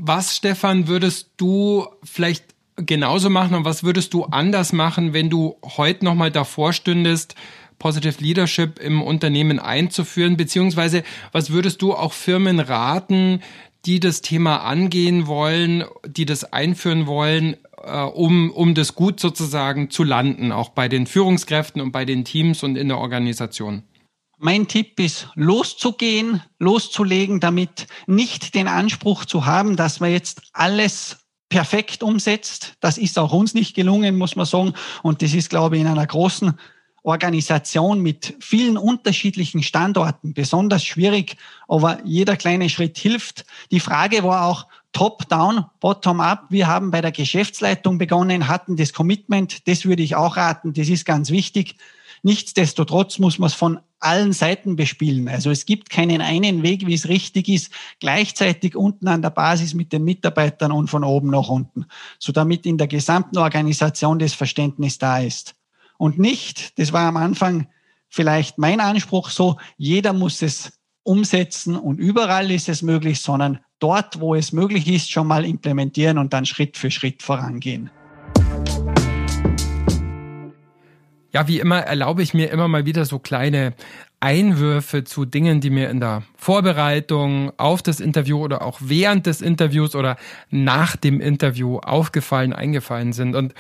Was, 0.02 0.34
Stefan, 0.34 0.88
würdest 0.88 1.28
du 1.36 1.86
vielleicht 2.02 2.46
genauso 2.76 3.28
machen 3.28 3.54
und 3.54 3.66
was 3.66 3.84
würdest 3.84 4.14
du 4.14 4.24
anders 4.24 4.72
machen, 4.72 5.12
wenn 5.12 5.28
du 5.28 5.56
heute 5.76 6.06
nochmal 6.06 6.30
davor 6.30 6.72
stündest, 6.72 7.34
Positive 7.78 8.14
Leadership 8.18 8.78
im 8.78 9.02
Unternehmen 9.02 9.58
einzuführen? 9.58 10.38
Beziehungsweise 10.38 11.02
was 11.32 11.50
würdest 11.50 11.82
du 11.82 11.92
auch 11.92 12.14
Firmen 12.14 12.60
raten, 12.60 13.42
die 13.84 14.00
das 14.00 14.22
Thema 14.22 14.62
angehen 14.62 15.26
wollen, 15.26 15.84
die 16.06 16.24
das 16.24 16.50
einführen 16.50 17.06
wollen, 17.06 17.58
äh, 17.84 18.00
um, 18.00 18.50
um 18.52 18.74
das 18.74 18.94
gut 18.94 19.20
sozusagen 19.20 19.90
zu 19.90 20.02
landen, 20.02 20.50
auch 20.50 20.70
bei 20.70 20.88
den 20.88 21.06
Führungskräften 21.06 21.82
und 21.82 21.92
bei 21.92 22.06
den 22.06 22.24
Teams 22.24 22.62
und 22.62 22.76
in 22.76 22.88
der 22.88 22.96
Organisation? 22.96 23.82
Mein 24.42 24.68
Tipp 24.68 24.98
ist, 24.98 25.28
loszugehen, 25.34 26.42
loszulegen, 26.58 27.40
damit 27.40 27.86
nicht 28.06 28.54
den 28.54 28.68
Anspruch 28.68 29.26
zu 29.26 29.44
haben, 29.44 29.76
dass 29.76 30.00
man 30.00 30.12
jetzt 30.12 30.40
alles 30.54 31.18
perfekt 31.50 32.02
umsetzt. 32.02 32.72
Das 32.80 32.96
ist 32.96 33.18
auch 33.18 33.34
uns 33.34 33.52
nicht 33.52 33.76
gelungen, 33.76 34.16
muss 34.16 34.36
man 34.36 34.46
sagen. 34.46 34.72
Und 35.02 35.20
das 35.20 35.34
ist, 35.34 35.50
glaube 35.50 35.76
ich, 35.76 35.82
in 35.82 35.88
einer 35.88 36.06
großen 36.06 36.58
Organisation 37.02 38.00
mit 38.00 38.34
vielen 38.40 38.78
unterschiedlichen 38.78 39.62
Standorten 39.62 40.32
besonders 40.32 40.86
schwierig, 40.86 41.36
aber 41.68 41.98
jeder 42.06 42.38
kleine 42.38 42.70
Schritt 42.70 42.96
hilft. 42.96 43.44
Die 43.70 43.80
Frage 43.80 44.22
war 44.22 44.46
auch 44.46 44.66
top-down, 44.92 45.66
bottom-up. 45.80 46.46
Wir 46.48 46.66
haben 46.66 46.90
bei 46.90 47.02
der 47.02 47.12
Geschäftsleitung 47.12 47.98
begonnen, 47.98 48.48
hatten 48.48 48.76
das 48.76 48.94
Commitment. 48.94 49.68
Das 49.68 49.84
würde 49.84 50.02
ich 50.02 50.16
auch 50.16 50.38
raten. 50.38 50.72
Das 50.72 50.88
ist 50.88 51.04
ganz 51.04 51.30
wichtig. 51.30 51.76
Nichtsdestotrotz 52.22 53.18
muss 53.18 53.38
man 53.38 53.48
es 53.48 53.54
von 53.54 53.80
allen 53.98 54.32
Seiten 54.32 54.76
bespielen. 54.76 55.28
Also 55.28 55.50
es 55.50 55.66
gibt 55.66 55.90
keinen 55.90 56.20
einen 56.20 56.62
Weg, 56.62 56.86
wie 56.86 56.94
es 56.94 57.08
richtig 57.08 57.48
ist, 57.48 57.72
gleichzeitig 58.00 58.76
unten 58.76 59.08
an 59.08 59.22
der 59.22 59.30
Basis 59.30 59.74
mit 59.74 59.92
den 59.92 60.04
Mitarbeitern 60.04 60.72
und 60.72 60.88
von 60.88 61.04
oben 61.04 61.30
nach 61.30 61.48
unten, 61.48 61.86
so 62.18 62.32
damit 62.32 62.66
in 62.66 62.78
der 62.78 62.88
gesamten 62.88 63.38
Organisation 63.38 64.18
das 64.18 64.32
Verständnis 64.32 64.98
da 64.98 65.18
ist. 65.18 65.54
Und 65.98 66.18
nicht, 66.18 66.78
das 66.78 66.92
war 66.92 67.08
am 67.08 67.18
Anfang 67.18 67.68
vielleicht 68.08 68.58
mein 68.58 68.80
Anspruch 68.80 69.30
so, 69.30 69.58
jeder 69.76 70.12
muss 70.12 70.42
es 70.42 70.72
umsetzen 71.02 71.76
und 71.76 71.98
überall 71.98 72.50
ist 72.50 72.68
es 72.68 72.82
möglich, 72.82 73.20
sondern 73.20 73.60
dort, 73.78 74.20
wo 74.20 74.34
es 74.34 74.52
möglich 74.52 74.88
ist, 74.88 75.10
schon 75.10 75.26
mal 75.26 75.44
implementieren 75.44 76.18
und 76.18 76.32
dann 76.32 76.46
Schritt 76.46 76.76
für 76.76 76.90
Schritt 76.90 77.22
vorangehen. 77.22 77.90
Ja, 81.32 81.46
wie 81.46 81.60
immer 81.60 81.80
erlaube 81.80 82.22
ich 82.22 82.34
mir 82.34 82.50
immer 82.50 82.66
mal 82.66 82.86
wieder 82.86 83.04
so 83.04 83.18
kleine 83.18 83.74
Einwürfe 84.18 85.04
zu 85.04 85.24
Dingen, 85.24 85.60
die 85.60 85.70
mir 85.70 85.88
in 85.88 86.00
der 86.00 86.24
Vorbereitung 86.36 87.52
auf 87.56 87.82
das 87.82 88.00
Interview 88.00 88.38
oder 88.38 88.62
auch 88.62 88.78
während 88.82 89.26
des 89.26 89.40
Interviews 89.40 89.94
oder 89.94 90.16
nach 90.50 90.96
dem 90.96 91.20
Interview 91.20 91.78
aufgefallen, 91.78 92.52
eingefallen 92.52 93.12
sind. 93.12 93.36
Und 93.36 93.54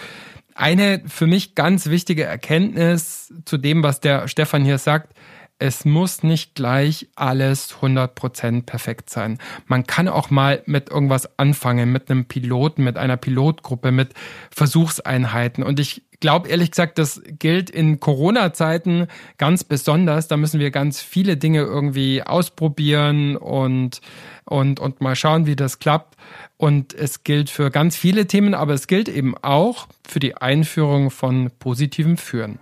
eine 0.54 1.02
für 1.06 1.26
mich 1.26 1.54
ganz 1.54 1.86
wichtige 1.86 2.24
Erkenntnis 2.24 3.32
zu 3.44 3.56
dem, 3.56 3.82
was 3.82 4.00
der 4.00 4.28
Stefan 4.28 4.64
hier 4.64 4.78
sagt, 4.78 5.14
es 5.60 5.84
muss 5.84 6.22
nicht 6.22 6.54
gleich 6.54 7.08
alles 7.16 7.76
100% 7.80 8.64
perfekt 8.64 9.10
sein. 9.10 9.38
Man 9.66 9.86
kann 9.86 10.08
auch 10.08 10.30
mal 10.30 10.62
mit 10.64 10.88
irgendwas 10.90 11.38
anfangen, 11.38 11.92
mit 11.92 12.10
einem 12.10 12.24
Piloten, 12.24 12.82
mit 12.82 12.96
einer 12.96 13.18
Pilotgruppe, 13.18 13.92
mit 13.92 14.14
Versuchseinheiten. 14.50 15.62
Und 15.62 15.78
ich 15.78 16.02
glaube 16.20 16.48
ehrlich 16.48 16.70
gesagt, 16.70 16.98
das 16.98 17.22
gilt 17.38 17.70
in 17.70 17.98
Corona-Zeiten 17.98 19.08
ganz 19.38 19.64
besonders. 19.64 20.28
Da 20.28 20.36
müssen 20.36 20.60
wir 20.60 20.70
ganz 20.70 21.00
viele 21.00 21.36
Dinge 21.36 21.60
irgendwie 21.60 22.22
ausprobieren 22.22 23.36
und, 23.36 24.00
und, 24.44 24.78
und 24.78 25.00
mal 25.00 25.16
schauen, 25.16 25.46
wie 25.46 25.56
das 25.56 25.78
klappt. 25.78 26.16
Und 26.56 26.94
es 26.94 27.24
gilt 27.24 27.50
für 27.50 27.70
ganz 27.70 27.96
viele 27.96 28.26
Themen, 28.26 28.54
aber 28.54 28.74
es 28.74 28.86
gilt 28.86 29.08
eben 29.08 29.36
auch 29.38 29.88
für 30.06 30.20
die 30.20 30.36
Einführung 30.36 31.10
von 31.10 31.50
positivem 31.58 32.18
Führen. 32.18 32.58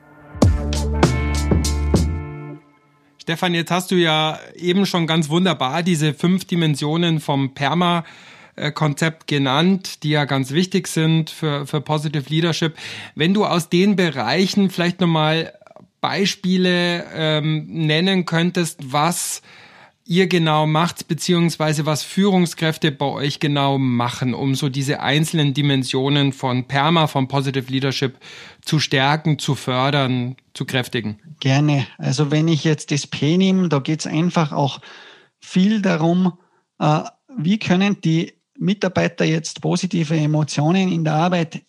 Stefan, 3.21 3.53
jetzt 3.53 3.71
hast 3.71 3.91
du 3.91 3.97
ja 3.97 4.39
eben 4.55 4.87
schon 4.87 5.07
ganz 5.07 5.29
wunderbar 5.29 5.83
diese 5.83 6.15
fünf 6.15 6.47
Dimensionen 6.47 7.21
vom 7.21 7.53
Perma 7.53 8.05
Konzept 8.73 9.27
genannt, 9.27 10.03
die 10.03 10.11
ja 10.11 10.25
ganz 10.25 10.53
wichtig 10.53 10.89
sind 10.89 11.31
für, 11.31 11.67
für 11.67 11.81
Positive 11.81 12.29
Leadership. 12.29 12.77
Wenn 13.15 13.35
du 13.35 13.45
aus 13.45 13.69
den 13.69 13.97
Bereichen 13.97 14.71
vielleicht 14.71 15.01
nochmal 15.01 15.53
Beispiele 16.01 17.05
ähm, 17.15 17.67
nennen 17.69 18.25
könntest, 18.25 18.93
was 18.93 19.43
ihr 20.09 20.27
genau 20.27 20.67
macht, 20.67 21.07
beziehungsweise 21.07 21.85
was 21.85 22.03
Führungskräfte 22.03 22.91
bei 22.91 23.05
euch 23.05 23.41
genau 23.41 23.77
machen, 23.77 24.33
um 24.33 24.55
so 24.55 24.71
diese 24.71 25.01
einzelnen 25.01 25.53
Dimensionen 25.53 26.33
von 26.33 26.67
PERMA, 26.67 27.09
von 27.09 27.29
Positive 27.29 27.71
Leadership 27.71 28.17
zu 28.65 28.79
stärken, 28.79 29.39
zu 29.39 29.55
fördern, 29.55 30.37
zu 30.55 30.65
kräftigen? 30.65 31.21
Gerne. 31.41 31.87
Also 31.99 32.31
wenn 32.31 32.49
ich 32.49 32.65
jetzt 32.65 32.91
das 32.91 33.07
P 33.07 33.37
nehme, 33.37 33.69
da 33.69 33.81
geht 33.81 34.01
es 34.01 34.07
einfach 34.07 34.53
auch 34.53 34.81
viel 35.41 35.83
darum, 35.83 36.33
äh, 36.79 37.01
wie 37.37 37.59
können 37.59 38.01
die 38.01 38.33
Mitarbeiter 38.59 39.25
jetzt 39.25 39.61
positive 39.61 40.17
Emotionen 40.17 40.93
in 40.93 41.05
der 41.05 41.15
Arbeit 41.15 41.63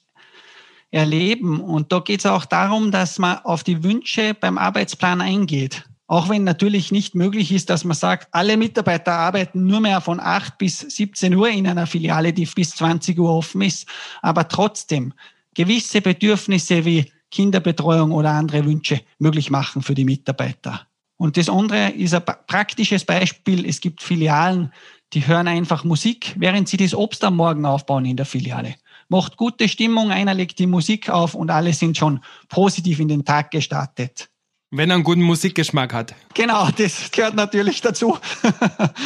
erleben. 0.92 1.60
Und 1.62 1.92
da 1.92 2.00
geht 2.00 2.20
es 2.20 2.26
auch 2.26 2.46
darum, 2.46 2.92
dass 2.92 3.20
man 3.20 3.38
auf 3.40 3.64
die 3.64 3.84
Wünsche 3.84 4.34
beim 4.34 4.58
Arbeitsplan 4.58 5.22
eingeht. 5.22 5.84
Auch 6.08 6.28
wenn 6.28 6.44
natürlich 6.44 6.92
nicht 6.92 7.14
möglich 7.14 7.52
ist, 7.52 7.70
dass 7.70 7.84
man 7.84 7.96
sagt, 7.96 8.30
alle 8.32 8.58
Mitarbeiter 8.58 9.14
arbeiten 9.14 9.68
nur 9.68 9.80
mehr 9.80 10.02
von 10.02 10.20
8 10.20 10.58
bis 10.58 10.80
17 10.80 11.36
Uhr 11.36 11.50
in 11.50 11.68
einer 11.68 11.86
Filiale, 11.86 12.34
die 12.34 12.46
bis 12.48 12.72
20 12.72 13.20
Uhr 13.20 13.32
offen 13.32 13.62
ist. 13.62 13.88
Aber 14.24 14.48
trotzdem 14.48 15.14
gewisse 15.54 16.02
Bedürfnisse 16.02 16.84
wie 16.84 17.12
Kinderbetreuung 17.30 18.12
oder 18.12 18.32
andere 18.32 18.66
Wünsche 18.66 19.02
möglich 19.20 19.52
machen 19.52 19.84
für 19.84 19.94
die 19.94 20.06
Mitarbeiter. 20.06 20.88
Und 21.18 21.38
das 21.38 21.48
andere 21.48 21.90
ist 21.90 22.16
ein 22.16 22.24
praktisches 22.48 23.06
Beispiel. 23.06 23.68
Es 23.68 23.80
gibt 23.80 24.02
Filialen, 24.02 24.72
die 25.14 25.26
hören 25.28 25.48
einfach 25.48 25.84
Musik, 25.84 26.36
während 26.38 26.70
sie 26.70 26.78
das 26.78 26.94
Obst 26.94 27.24
am 27.24 27.36
Morgen 27.36 27.66
aufbauen 27.66 28.06
in 28.06 28.18
der 28.18 28.26
Filiale. 28.26 28.76
Macht 29.08 29.38
gute 29.38 29.68
Stimmung, 29.68 30.12
einer 30.12 30.34
legt 30.34 30.60
die 30.60 30.68
Musik 30.68 31.10
auf 31.10 31.34
und 31.34 31.50
alle 31.50 31.74
sind 31.74 31.98
schon 31.98 32.20
positiv 32.48 33.00
in 33.00 33.08
den 33.08 33.26
Tag 33.26 33.52
gestartet. 33.52 34.30
Wenn 34.72 34.92
er 34.92 34.96
einen 34.96 35.04
guten 35.04 35.24
Musikgeschmack 35.24 35.94
hat. 35.94 36.14
Genau, 36.36 36.70
das 36.78 37.10
gehört 37.10 37.34
natürlich 37.34 37.82
dazu. 37.82 38.18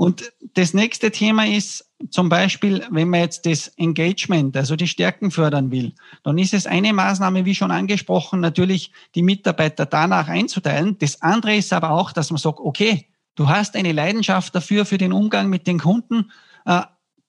Und 0.00 0.32
das 0.54 0.72
nächste 0.72 1.10
Thema 1.10 1.46
ist 1.46 1.84
zum 2.08 2.30
Beispiel, 2.30 2.82
wenn 2.90 3.10
man 3.10 3.20
jetzt 3.20 3.44
das 3.44 3.68
Engagement, 3.76 4.56
also 4.56 4.74
die 4.74 4.88
Stärken 4.88 5.30
fördern 5.30 5.70
will, 5.70 5.92
dann 6.22 6.38
ist 6.38 6.54
es 6.54 6.66
eine 6.66 6.94
Maßnahme, 6.94 7.44
wie 7.44 7.54
schon 7.54 7.70
angesprochen, 7.70 8.40
natürlich 8.40 8.92
die 9.14 9.20
Mitarbeiter 9.20 9.84
danach 9.84 10.28
einzuteilen. 10.28 10.96
Das 10.96 11.20
andere 11.20 11.54
ist 11.54 11.74
aber 11.74 11.90
auch, 11.90 12.12
dass 12.12 12.30
man 12.30 12.38
sagt, 12.38 12.60
okay, 12.60 13.09
du 13.40 13.48
hast 13.48 13.74
eine 13.74 13.92
Leidenschaft 13.92 14.54
dafür, 14.54 14.84
für 14.84 14.98
den 14.98 15.14
Umgang 15.14 15.48
mit 15.48 15.66
den 15.66 15.78
Kunden. 15.78 16.30
Äh, 16.66 16.82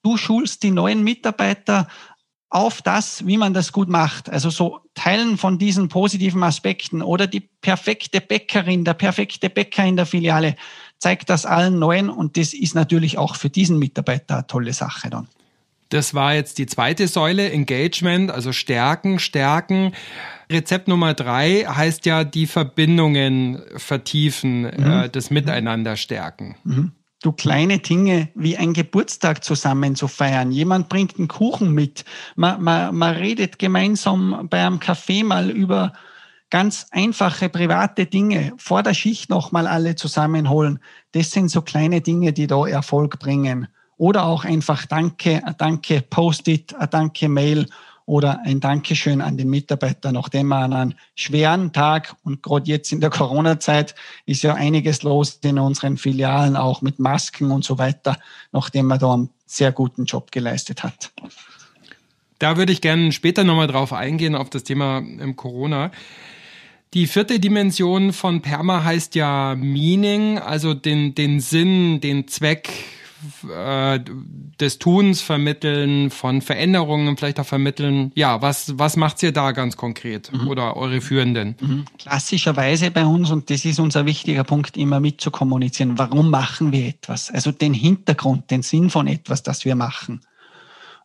du 0.04 0.18
schulst 0.18 0.62
die 0.62 0.72
neuen 0.72 1.04
Mitarbeiter 1.04 1.88
auf 2.50 2.82
das, 2.82 3.26
wie 3.26 3.38
man 3.38 3.54
das 3.54 3.72
gut 3.72 3.88
macht. 3.88 4.30
Also 4.30 4.50
so 4.50 4.82
Teilen 4.94 5.38
von 5.38 5.58
diesen 5.58 5.88
positiven 5.88 6.44
Aspekten 6.44 7.02
oder 7.02 7.28
die 7.28 7.40
perfekte 7.40 8.20
Bäckerin, 8.20 8.84
der 8.84 8.94
perfekte 8.94 9.50
Bäcker 9.50 9.86
in 9.86 9.96
der 9.96 10.06
Filiale 10.06 10.58
zeigt 11.00 11.30
das 11.30 11.46
allen 11.46 11.80
Neuen 11.80 12.10
und 12.10 12.36
das 12.36 12.54
ist 12.54 12.76
natürlich 12.76 13.18
auch 13.18 13.38
für 13.38 13.50
diesen 13.50 13.80
Mitarbeiter 13.80 14.36
eine 14.36 14.48
tolle 14.48 14.74
Sache 14.74 15.10
dann. 15.10 15.30
Das 15.92 16.14
war 16.14 16.34
jetzt 16.34 16.58
die 16.58 16.66
zweite 16.66 17.08
Säule, 17.08 17.52
Engagement, 17.52 18.32
also 18.32 18.52
Stärken, 18.54 19.20
Stärken. 19.20 19.94
Rezept 20.52 20.88
Nummer 20.88 21.14
drei 21.14 21.66
heißt 21.68 22.06
ja 22.06 22.24
die 22.24 22.48
Verbindungen 22.48 23.62
vertiefen, 23.76 24.62
mhm. 24.62 24.92
äh, 25.04 25.10
das 25.10 25.30
Miteinander 25.30 25.96
stärken. 25.96 26.56
Mhm 26.64 26.92
du 27.22 27.32
kleine 27.32 27.80
Dinge 27.80 28.30
wie 28.36 28.58
ein 28.58 28.74
Geburtstag 28.74 29.44
zusammen 29.44 29.96
zu 29.96 30.08
feiern. 30.08 30.52
Jemand 30.52 30.90
bringt 30.90 31.18
einen 31.18 31.28
Kuchen 31.28 31.72
mit. 31.72 32.04
Man, 32.36 32.62
man, 32.62 32.96
man 32.96 33.16
redet 33.16 33.60
gemeinsam 33.60 34.48
bei 34.50 34.66
einem 34.66 34.80
Kaffee 34.80 35.24
mal 35.24 35.50
über 35.50 35.94
ganz 36.50 36.88
einfache 36.92 37.50
private 37.50 38.08
Dinge. 38.08 38.54
Vor 38.58 38.84
der 38.84 38.94
Schicht 38.94 39.30
nochmal 39.30 39.68
alle 39.68 39.96
zusammenholen. 39.96 40.80
Das 41.12 41.32
sind 41.32 41.50
so 41.50 41.62
kleine 41.62 42.02
Dinge, 42.02 42.34
die 42.34 42.48
da 42.48 42.66
Erfolg 42.66 43.20
bringen. 43.20 43.68
Oder 44.02 44.26
auch 44.26 44.46
einfach 44.46 44.88
Danke, 44.88 45.44
Danke 45.60 46.02
Post-it, 46.02 46.74
Danke 46.90 47.30
Mail 47.30 47.68
oder 48.08 48.40
ein 48.44 48.60
Dankeschön 48.60 49.22
an 49.22 49.38
den 49.38 49.48
Mitarbeiter, 49.48 50.12
nachdem 50.12 50.48
man 50.48 50.74
einen 50.74 50.96
schweren 51.14 51.72
Tag 51.72 52.16
und 52.24 52.42
gerade 52.42 52.68
jetzt 52.68 52.92
in 52.92 53.00
der 53.00 53.12
Corona-Zeit 53.12 53.94
ist 54.26 54.42
ja 54.42 54.56
einiges 54.56 55.04
los 55.04 55.38
in 55.44 55.60
unseren 55.60 55.98
Filialen, 55.98 56.56
auch 56.56 56.82
mit 56.82 56.98
Masken 56.98 57.52
und 57.52 57.64
so 57.64 57.78
weiter, 57.78 58.18
nachdem 58.52 58.88
man 58.88 58.98
da 58.98 59.14
einen 59.14 59.30
sehr 59.46 59.72
guten 59.72 60.06
Job 60.06 60.32
geleistet 60.32 60.82
hat. 60.82 61.12
Da 62.40 62.58
würde 62.58 62.74
ich 62.74 62.82
gerne 62.82 63.12
später 63.12 63.44
nochmal 63.44 63.68
drauf 63.68 63.94
eingehen, 63.94 64.34
auf 64.34 64.50
das 64.50 64.64
Thema 64.64 64.98
ähm, 64.98 65.36
Corona. 65.36 65.92
Die 66.96 67.06
vierte 67.06 67.40
Dimension 67.40 68.14
von 68.14 68.42
Perma 68.42 68.84
heißt 68.84 69.14
ja 69.14 69.54
Meaning, 69.56 70.40
also 70.40 70.74
den, 70.74 71.14
den 71.14 71.40
Sinn, 71.40 72.02
den 72.02 72.28
Zweck 72.28 72.72
äh, 73.50 74.00
des 74.60 74.80
Tuns 74.80 75.22
vermitteln, 75.22 76.10
von 76.10 76.42
Veränderungen 76.42 77.18
vielleicht 77.18 77.40
auch 77.40 77.46
vermitteln. 77.46 78.12
Ja, 78.16 78.42
was, 78.42 78.78
was 78.78 78.98
macht 78.98 79.22
ihr 79.24 79.32
da 79.32 79.52
ganz 79.52 79.78
konkret 79.78 80.32
mhm. 80.32 80.48
oder 80.48 80.78
eure 80.78 81.02
Führenden? 81.02 81.56
Mhm. 81.60 81.86
Klassischerweise 81.98 82.92
bei 82.92 83.06
uns, 83.06 83.32
und 83.32 83.50
das 83.50 83.66
ist 83.66 83.80
unser 83.80 84.06
wichtiger 84.06 84.44
Punkt, 84.44 84.78
immer 84.78 85.00
mit 85.00 85.22
zu 85.22 85.32
kommunizieren. 85.32 85.98
Warum 85.98 86.30
machen 86.30 86.72
wir 86.72 86.88
etwas? 86.88 87.32
Also 87.32 87.52
den 87.52 87.74
Hintergrund, 87.74 88.52
den 88.52 88.62
Sinn 88.62 88.90
von 88.90 89.08
etwas, 89.08 89.44
das 89.44 89.66
wir 89.66 89.76
machen. 89.76 90.22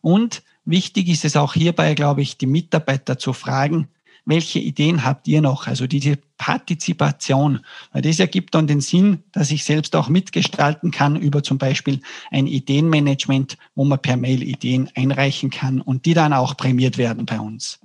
Und 0.01 0.43
wichtig 0.65 1.09
ist 1.09 1.25
es 1.25 1.35
auch 1.35 1.53
hierbei, 1.53 1.93
glaube 1.95 2.21
ich, 2.21 2.37
die 2.37 2.47
Mitarbeiter 2.47 3.17
zu 3.17 3.33
fragen, 3.33 3.87
welche 4.27 4.59
Ideen 4.59 5.03
habt 5.03 5.27
ihr 5.27 5.41
noch? 5.41 5.67
Also 5.67 5.87
diese 5.87 6.17
Partizipation, 6.37 7.61
weil 7.93 8.01
das 8.01 8.19
ergibt 8.19 8.53
dann 8.53 8.67
den 8.67 8.81
Sinn, 8.81 9.23
dass 9.31 9.51
ich 9.51 9.63
selbst 9.63 9.95
auch 9.95 10.09
mitgestalten 10.09 10.91
kann 10.91 11.15
über 11.15 11.43
zum 11.43 11.57
Beispiel 11.57 12.01
ein 12.29 12.45
Ideenmanagement, 12.45 13.57
wo 13.73 13.85
man 13.85 13.99
per 13.99 14.17
Mail 14.17 14.43
Ideen 14.43 14.89
einreichen 14.95 15.49
kann 15.49 15.81
und 15.81 16.05
die 16.05 16.13
dann 16.13 16.33
auch 16.33 16.57
prämiert 16.57 16.97
werden 16.97 17.25
bei 17.25 17.39
uns. 17.39 17.79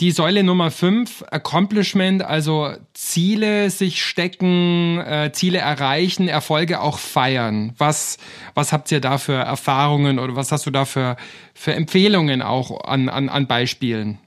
Die 0.00 0.10
Säule 0.10 0.42
Nummer 0.42 0.72
5, 0.72 1.24
Accomplishment, 1.30 2.24
also 2.24 2.72
Ziele 2.94 3.70
sich 3.70 4.02
stecken, 4.02 4.98
äh, 4.98 5.30
Ziele 5.32 5.58
erreichen, 5.58 6.26
Erfolge 6.26 6.80
auch 6.80 6.98
feiern. 6.98 7.74
Was, 7.78 8.18
was 8.54 8.72
habt 8.72 8.90
ihr 8.90 9.00
da 9.00 9.18
für 9.18 9.34
Erfahrungen 9.34 10.18
oder 10.18 10.34
was 10.34 10.50
hast 10.50 10.66
du 10.66 10.72
da 10.72 10.84
für, 10.84 11.16
für 11.54 11.74
Empfehlungen 11.74 12.42
auch 12.42 12.82
an, 12.82 13.08
an, 13.08 13.28
an 13.28 13.46
Beispielen? 13.46 14.18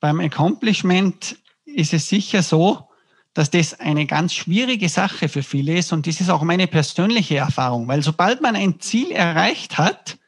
Beim 0.00 0.18
Accomplishment 0.20 1.36
ist 1.64 1.92
es 1.92 2.08
sicher 2.08 2.42
so, 2.42 2.88
dass 3.34 3.50
das 3.50 3.78
eine 3.78 4.06
ganz 4.06 4.34
schwierige 4.34 4.88
Sache 4.88 5.28
für 5.28 5.42
viele 5.42 5.78
ist 5.78 5.92
und 5.92 6.06
das 6.06 6.20
ist 6.20 6.30
auch 6.30 6.42
meine 6.42 6.66
persönliche 6.66 7.36
Erfahrung, 7.36 7.86
weil 7.86 8.02
sobald 8.02 8.40
man 8.40 8.56
ein 8.56 8.80
Ziel 8.80 9.12
erreicht 9.12 9.78
hat, 9.78 10.18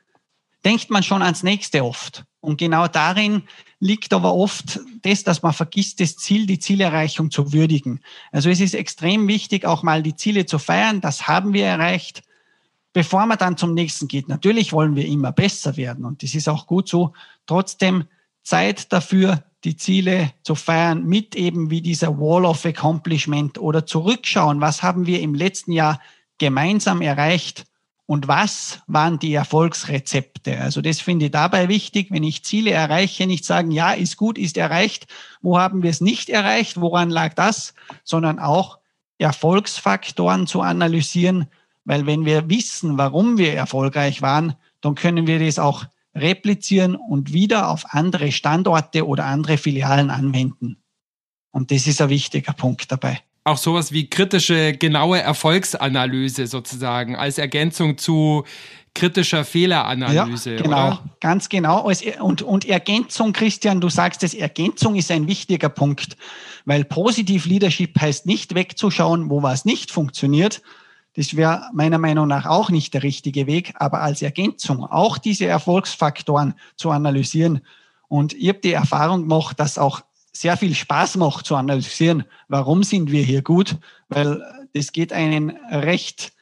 denkt 0.64 0.90
man 0.90 1.02
schon 1.02 1.22
ans 1.22 1.42
nächste 1.42 1.84
oft. 1.84 2.24
Und 2.40 2.58
genau 2.58 2.86
darin 2.86 3.42
liegt 3.80 4.12
aber 4.12 4.34
oft 4.34 4.80
das, 5.02 5.24
dass 5.24 5.42
man 5.42 5.52
vergisst, 5.52 6.00
das 6.00 6.16
Ziel, 6.16 6.46
die 6.46 6.58
Zielerreichung 6.58 7.30
zu 7.30 7.52
würdigen. 7.52 8.00
Also 8.30 8.50
es 8.50 8.60
ist 8.60 8.74
extrem 8.74 9.26
wichtig, 9.26 9.64
auch 9.64 9.82
mal 9.82 10.02
die 10.02 10.14
Ziele 10.14 10.46
zu 10.46 10.58
feiern. 10.58 11.00
Das 11.00 11.26
haben 11.26 11.52
wir 11.52 11.66
erreicht, 11.66 12.22
bevor 12.92 13.26
man 13.26 13.38
dann 13.38 13.56
zum 13.56 13.74
nächsten 13.74 14.06
geht. 14.06 14.28
Natürlich 14.28 14.72
wollen 14.72 14.94
wir 14.96 15.06
immer 15.06 15.32
besser 15.32 15.76
werden 15.76 16.04
und 16.04 16.22
das 16.22 16.34
ist 16.34 16.48
auch 16.48 16.66
gut 16.66 16.88
so. 16.88 17.12
Trotzdem 17.46 18.04
Zeit 18.42 18.92
dafür, 18.92 19.42
die 19.64 19.76
Ziele 19.76 20.32
zu 20.42 20.54
feiern 20.54 21.04
mit 21.04 21.36
eben 21.36 21.70
wie 21.70 21.80
dieser 21.80 22.18
Wall 22.18 22.44
of 22.44 22.64
Accomplishment 22.64 23.58
oder 23.58 23.86
zurückschauen, 23.86 24.60
was 24.60 24.82
haben 24.82 25.06
wir 25.06 25.20
im 25.20 25.34
letzten 25.34 25.72
Jahr 25.72 26.00
gemeinsam 26.38 27.00
erreicht 27.02 27.64
und 28.06 28.26
was 28.26 28.80
waren 28.88 29.18
die 29.18 29.32
Erfolgsrezepte? 29.32 30.60
Also 30.60 30.80
das 30.80 31.00
finde 31.00 31.26
ich 31.26 31.30
dabei 31.30 31.68
wichtig, 31.68 32.10
wenn 32.10 32.24
ich 32.24 32.44
Ziele 32.44 32.72
erreiche, 32.72 33.26
nicht 33.26 33.44
sagen, 33.44 33.70
ja, 33.70 33.92
ist 33.92 34.16
gut, 34.16 34.38
ist 34.38 34.56
erreicht, 34.56 35.06
wo 35.40 35.58
haben 35.58 35.82
wir 35.82 35.90
es 35.90 36.00
nicht 36.00 36.28
erreicht, 36.28 36.80
woran 36.80 37.10
lag 37.10 37.34
das, 37.34 37.74
sondern 38.02 38.38
auch 38.38 38.78
Erfolgsfaktoren 39.18 40.48
zu 40.48 40.62
analysieren, 40.62 41.46
weil 41.84 42.06
wenn 42.06 42.24
wir 42.24 42.50
wissen, 42.50 42.98
warum 42.98 43.38
wir 43.38 43.54
erfolgreich 43.54 44.20
waren, 44.20 44.56
dann 44.80 44.96
können 44.96 45.28
wir 45.28 45.38
das 45.38 45.60
auch 45.60 45.84
replizieren 46.14 46.94
und 46.94 47.32
wieder 47.32 47.68
auf 47.68 47.84
andere 47.90 48.32
Standorte 48.32 49.06
oder 49.06 49.26
andere 49.26 49.58
Filialen 49.58 50.10
anwenden. 50.10 50.82
Und 51.50 51.70
das 51.70 51.86
ist 51.86 52.00
ein 52.00 52.08
wichtiger 52.08 52.52
Punkt 52.52 52.90
dabei 52.90 53.20
auch 53.44 53.56
sowas 53.58 53.92
wie 53.92 54.08
kritische, 54.08 54.72
genaue 54.72 55.20
Erfolgsanalyse 55.20 56.46
sozusagen 56.46 57.16
als 57.16 57.38
Ergänzung 57.38 57.98
zu 57.98 58.44
kritischer 58.94 59.44
Fehleranalyse. 59.44 60.56
Ja, 60.56 60.62
genau, 60.62 60.86
oder? 60.86 61.04
ganz 61.20 61.48
genau. 61.48 61.88
Und, 62.20 62.42
und 62.42 62.64
Ergänzung, 62.66 63.32
Christian, 63.32 63.80
du 63.80 63.88
sagst 63.88 64.22
es, 64.22 64.34
Ergänzung 64.34 64.96
ist 64.96 65.10
ein 65.10 65.26
wichtiger 65.26 65.70
Punkt, 65.70 66.16
weil 66.66 66.84
Positiv 66.84 67.46
Leadership 67.46 67.98
heißt 68.00 68.26
nicht 68.26 68.54
wegzuschauen, 68.54 69.30
wo 69.30 69.42
was 69.42 69.64
nicht 69.64 69.90
funktioniert. 69.90 70.62
Das 71.14 71.36
wäre 71.36 71.68
meiner 71.72 71.98
Meinung 71.98 72.26
nach 72.26 72.46
auch 72.46 72.70
nicht 72.70 72.94
der 72.94 73.02
richtige 73.02 73.46
Weg, 73.46 73.74
aber 73.76 74.00
als 74.00 74.22
Ergänzung 74.22 74.84
auch 74.84 75.18
diese 75.18 75.46
Erfolgsfaktoren 75.46 76.54
zu 76.76 76.90
analysieren. 76.90 77.60
Und 78.08 78.32
ich 78.34 78.48
habe 78.48 78.60
die 78.60 78.72
Erfahrung 78.72 79.22
gemacht, 79.22 79.60
dass 79.60 79.78
auch 79.78 80.00
sehr 80.32 80.56
viel 80.56 80.74
Spaß 80.74 81.16
macht 81.16 81.46
zu 81.46 81.56
analysieren, 81.56 82.24
warum 82.48 82.82
sind 82.82 83.10
wir 83.12 83.22
hier 83.22 83.42
gut, 83.42 83.76
weil 84.08 84.42
das 84.72 84.92
geht 84.92 85.12
einen 85.12 85.50
recht 85.70 86.32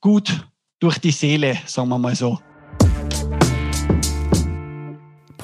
gut 0.00 0.46
durch 0.78 0.98
die 0.98 1.10
Seele, 1.10 1.56
sagen 1.66 1.88
wir 1.88 1.98
mal 1.98 2.14
so. 2.14 2.38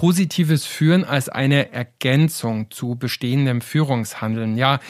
Positives 0.05 0.67
Führen 0.67 1.03
als 1.03 1.31
eine 1.31 1.73
Ergänzung 1.73 2.71
zu 2.71 2.95
bestehendem 2.95 3.63
Führungshandeln. 3.63 4.59
Ja, 4.59 4.81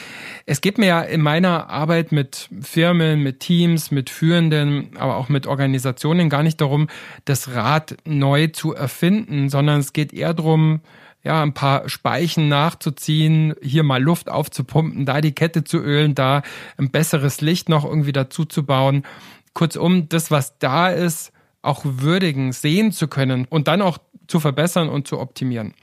es 0.45 0.61
geht 0.61 0.77
mir 0.77 0.87
ja 0.87 1.03
in 1.03 1.21
meiner 1.21 1.71
Arbeit 1.71 2.11
mit 2.11 2.49
Firmen, 2.61 3.23
mit 3.23 3.39
Teams, 3.39 3.93
mit 3.93 4.11
Führenden, 4.11 4.97
aber 4.99 5.15
auch 5.15 5.29
mit 5.29 5.47
Organisationen 5.47 6.29
gar 6.31 6.43
nicht 6.43 6.61
darum, 6.61 6.89
das 7.27 7.55
Rad 7.55 7.97
neu 8.05 8.49
zu 8.49 8.75
erfinden, 8.75 9.51
sondern 9.51 9.79
es 9.79 9.93
geht 9.93 10.13
eher 10.13 10.35
darum, 10.35 10.81
ja, 11.23 11.45
ein 11.45 11.55
paar 11.55 11.89
Speichen 11.89 12.49
nachzuziehen, 12.49 13.55
hier 13.63 13.85
mal 13.85 14.03
Luft 14.03 14.29
aufzupumpen, 14.29 15.07
da 15.07 15.21
die 15.21 15.31
Kette 15.31 15.63
zu 15.63 15.79
ölen, 15.79 16.17
da 16.17 16.43
ein 16.77 16.91
besseres 16.91 17.41
Licht 17.41 17.69
noch 17.69 17.85
irgendwie 17.85 18.11
dazu 18.11 18.47
zu 18.47 18.67
bauen. 18.67 19.05
Kurzum, 19.53 20.09
das, 20.09 20.33
was 20.33 20.59
da 20.59 20.89
ist, 20.89 21.31
auch 21.63 21.83
würdigen, 21.85 22.51
sehen 22.51 22.91
zu 22.91 23.07
können 23.07 23.47
und 23.49 23.69
dann 23.69 23.81
auch 23.81 23.99
zu 24.27 24.41
verbessern 24.41 24.89
und 24.89 25.07
zu 25.09 25.19
optimieren 25.19 25.75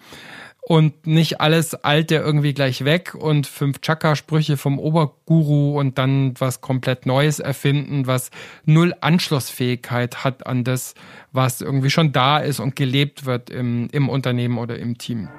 und 0.62 1.08
nicht 1.08 1.42
alles 1.42 1.74
Alte 1.74 2.16
irgendwie 2.16 2.54
gleich 2.54 2.86
weg 2.86 3.16
und 3.16 3.48
fünf 3.48 3.82
Chakra-Sprüche 3.82 4.58
vom 4.58 4.80
Oberguru 4.80 5.80
und 5.80 5.98
dann 5.98 6.34
was 6.38 6.62
komplett 6.62 7.06
Neues 7.06 7.40
erfinden, 7.40 8.06
was 8.06 8.30
null 8.66 8.94
Anschlussfähigkeit 9.02 10.24
hat 10.24 10.46
an 10.46 10.64
das, 10.64 10.94
was 11.32 11.62
irgendwie 11.62 11.90
schon 11.90 12.12
da 12.12 12.38
ist 12.38 12.60
und 12.60 12.76
gelebt 12.76 13.26
wird 13.26 13.50
im, 13.50 13.90
im 13.92 14.08
Unternehmen 14.08 14.60
oder 14.60 14.78
im 14.78 14.98
Team. 14.98 15.30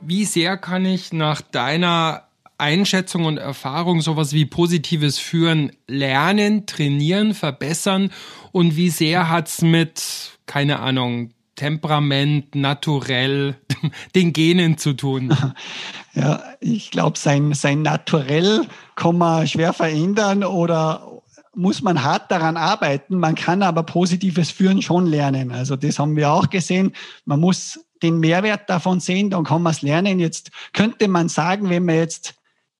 Wie 0.00 0.24
sehr 0.24 0.56
kann 0.56 0.84
ich 0.84 1.12
nach 1.12 1.40
deiner 1.40 2.28
Einschätzung 2.58 3.24
und 3.24 3.38
Erfahrung 3.38 4.00
sowas 4.00 4.32
wie 4.32 4.44
positives 4.44 5.18
Führen 5.18 5.72
lernen, 5.86 6.66
trainieren, 6.66 7.34
verbessern 7.34 8.10
und 8.52 8.76
wie 8.76 8.90
sehr 8.90 9.28
hat's 9.28 9.62
mit, 9.62 10.38
keine 10.46 10.80
Ahnung, 10.80 11.30
Temperament, 11.56 12.54
naturell, 12.54 13.56
den 14.14 14.32
Genen 14.32 14.78
zu 14.78 14.94
tun? 14.94 15.36
Ja, 16.16 16.44
ich 16.60 16.92
glaube, 16.92 17.18
sein, 17.18 17.54
sein 17.54 17.82
Naturell 17.82 18.68
kann 18.94 19.18
man 19.18 19.48
schwer 19.48 19.72
verändern 19.72 20.44
oder 20.44 21.20
muss 21.56 21.82
man 21.82 22.04
hart 22.04 22.30
daran 22.30 22.56
arbeiten. 22.56 23.18
Man 23.18 23.34
kann 23.34 23.64
aber 23.64 23.82
positives 23.82 24.52
Führen 24.52 24.80
schon 24.80 25.06
lernen. 25.06 25.50
Also 25.50 25.74
das 25.74 25.98
haben 25.98 26.14
wir 26.14 26.30
auch 26.30 26.50
gesehen. 26.50 26.92
Man 27.24 27.40
muss 27.40 27.80
den 28.02 28.20
Mehrwert 28.20 28.70
davon 28.70 29.00
sehen, 29.00 29.30
dann 29.30 29.42
kann 29.44 29.62
man 29.62 29.72
es 29.72 29.82
lernen. 29.82 30.20
Jetzt 30.20 30.50
könnte 30.72 31.08
man 31.08 31.28
sagen, 31.28 31.68
wenn 31.70 31.84
man 31.84 31.96
jetzt 31.96 32.34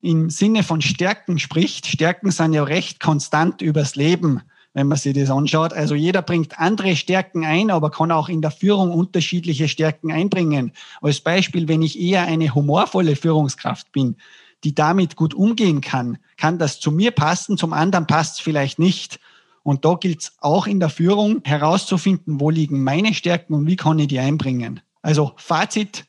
im 0.05 0.31
Sinne 0.31 0.63
von 0.63 0.81
Stärken 0.81 1.39
spricht, 1.39 1.87
Stärken 1.87 2.31
sind 2.31 2.53
ja 2.53 2.63
recht 2.65 3.01
konstant 3.01 3.63
übers 3.63 3.97
Leben 3.97 4.43
wenn 4.75 4.89
man 4.89 4.99
sich 4.99 5.15
das 5.15 5.31
anschaut. 5.31 5.73
Also 5.73 5.95
jeder 5.95 6.21
bringt 6.21 6.59
andere 6.59 6.97
Stärken 6.97 7.45
ein, 7.45 7.71
aber 7.71 7.91
kann 7.91 8.11
auch 8.11 8.29
in 8.29 8.43
der 8.43 8.51
Führung 8.51 8.91
unterschiedliche 8.91 9.69
Stärken 9.69 10.13
einbringen. 10.13 10.73
Als 11.01 11.21
Beispiel, 11.21 11.69
wenn 11.69 11.81
ich 11.81 11.99
eher 11.99 12.23
eine 12.23 12.55
humorvolle 12.55 13.17
Führungskraft 13.17 13.93
bin, 13.93 14.17
die 14.65 14.75
damit 14.75 15.15
gut 15.15 15.33
umgehen 15.33 15.81
kann, 15.81 16.19
kann 16.37 16.59
das 16.59 16.81
zu 16.81 16.91
mir 16.91 17.13
passen, 17.13 17.57
zum 17.57 17.73
anderen 17.73 18.07
passt 18.07 18.35
es 18.35 18.41
vielleicht 18.41 18.79
nicht. 18.79 19.21
Und 19.63 19.85
da 19.85 19.95
gilt 19.95 20.23
es 20.23 20.33
auch 20.41 20.67
in 20.67 20.81
der 20.81 20.91
Führung 20.91 21.41
herauszufinden, 21.45 22.41
wo 22.41 22.51
liegen 22.51 22.83
meine 22.83 23.15
Stärken 23.15 23.55
und 23.55 23.67
wie 23.67 23.77
kann 23.77 23.99
ich 23.99 24.09
die 24.09 24.19
einbringen. 24.19 24.81
Also 25.03 25.33
Fazit, 25.37 26.05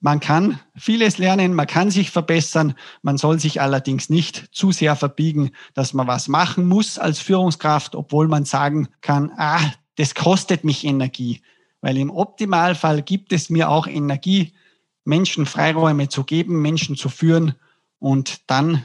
man 0.00 0.20
kann 0.20 0.60
vieles 0.76 1.18
lernen, 1.18 1.54
man 1.54 1.66
kann 1.66 1.90
sich 1.90 2.10
verbessern, 2.10 2.74
man 3.02 3.18
soll 3.18 3.40
sich 3.40 3.60
allerdings 3.60 4.10
nicht 4.10 4.48
zu 4.52 4.70
sehr 4.70 4.94
verbiegen, 4.94 5.50
dass 5.74 5.92
man 5.92 6.06
was 6.06 6.28
machen 6.28 6.66
muss 6.66 6.98
als 6.98 7.18
Führungskraft, 7.18 7.94
obwohl 7.94 8.28
man 8.28 8.44
sagen 8.44 8.88
kann, 9.00 9.32
ah, 9.36 9.60
das 9.96 10.14
kostet 10.14 10.62
mich 10.64 10.84
Energie. 10.84 11.42
Weil 11.80 11.96
im 11.96 12.10
Optimalfall 12.10 13.02
gibt 13.02 13.32
es 13.32 13.50
mir 13.50 13.68
auch 13.68 13.86
Energie, 13.86 14.52
Menschen 15.04 15.46
Freiräume 15.46 16.08
zu 16.08 16.24
geben, 16.24 16.62
Menschen 16.62 16.96
zu 16.96 17.08
führen 17.08 17.54
und 17.98 18.42
dann 18.48 18.84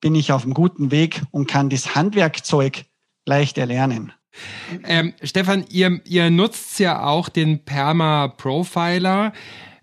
bin 0.00 0.14
ich 0.14 0.32
auf 0.32 0.44
einem 0.44 0.54
guten 0.54 0.90
Weg 0.90 1.22
und 1.30 1.48
kann 1.48 1.68
das 1.68 1.94
Handwerkzeug 1.94 2.84
leicht 3.26 3.58
erlernen. 3.58 4.12
Ähm, 4.84 5.14
Stefan, 5.22 5.64
ihr, 5.68 6.00
ihr 6.04 6.30
nutzt 6.30 6.78
ja 6.78 7.04
auch 7.04 7.28
den 7.28 7.64
Perma 7.64 8.28
Profiler 8.28 9.32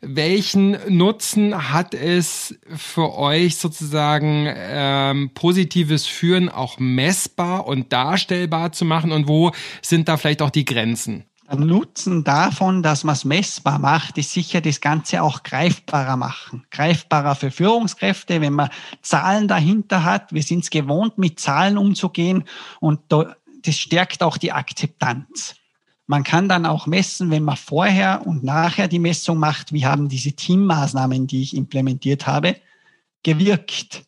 welchen 0.06 0.78
Nutzen 0.88 1.72
hat 1.72 1.94
es 1.94 2.56
für 2.76 3.18
euch 3.18 3.58
sozusagen 3.58 4.48
ähm, 4.48 5.32
positives 5.34 6.06
Führen 6.06 6.50
auch 6.50 6.80
messbar 6.80 7.66
und 7.68 7.92
darstellbar 7.92 8.72
zu 8.72 8.86
machen 8.86 9.12
und 9.12 9.28
wo 9.28 9.52
sind 9.82 10.08
da 10.08 10.18
vielleicht 10.18 10.42
auch 10.42 10.50
die 10.50 10.66
Grenzen? 10.66 11.26
Der 11.48 11.60
Nutzen 11.60 12.24
davon, 12.24 12.82
dass 12.82 13.04
man 13.04 13.14
es 13.14 13.24
messbar 13.24 13.78
macht, 13.78 14.18
ist 14.18 14.32
sicher 14.32 14.62
das 14.62 14.82
Ganze 14.82 15.22
auch 15.22 15.44
greifbarer 15.44 16.18
machen. 16.18 16.66
Greifbarer 16.72 17.36
für 17.36 17.52
Führungskräfte, 17.52 18.42
wenn 18.42 18.54
man 18.54 18.70
Zahlen 19.04 19.48
dahinter 19.48 20.04
hat. 20.04 20.34
Wir 20.34 20.42
sind 20.42 20.64
es 20.64 20.72
gewohnt, 20.72 21.20
mit 21.20 21.40
Zahlen 21.40 21.78
umzugehen 21.78 22.46
und 22.80 23.00
das 23.10 23.78
stärkt 23.78 24.24
auch 24.24 24.38
die 24.38 24.54
Akzeptanz. 24.54 25.56
Man 26.08 26.24
kann 26.24 26.48
dann 26.48 26.66
auch 26.66 26.86
messen, 26.86 27.32
wenn 27.32 27.44
man 27.44 27.58
vorher 27.58 28.26
und 28.28 28.44
nachher 28.44 28.88
die 28.88 29.00
Messung 29.00 29.40
macht, 29.40 29.74
wie 29.74 29.86
haben 29.86 30.08
diese 30.08 30.34
Teammaßnahmen, 30.34 31.26
die 31.26 31.42
ich 31.42 31.56
implementiert 31.56 32.28
habe, 32.28 32.58
gewirkt. 33.24 34.04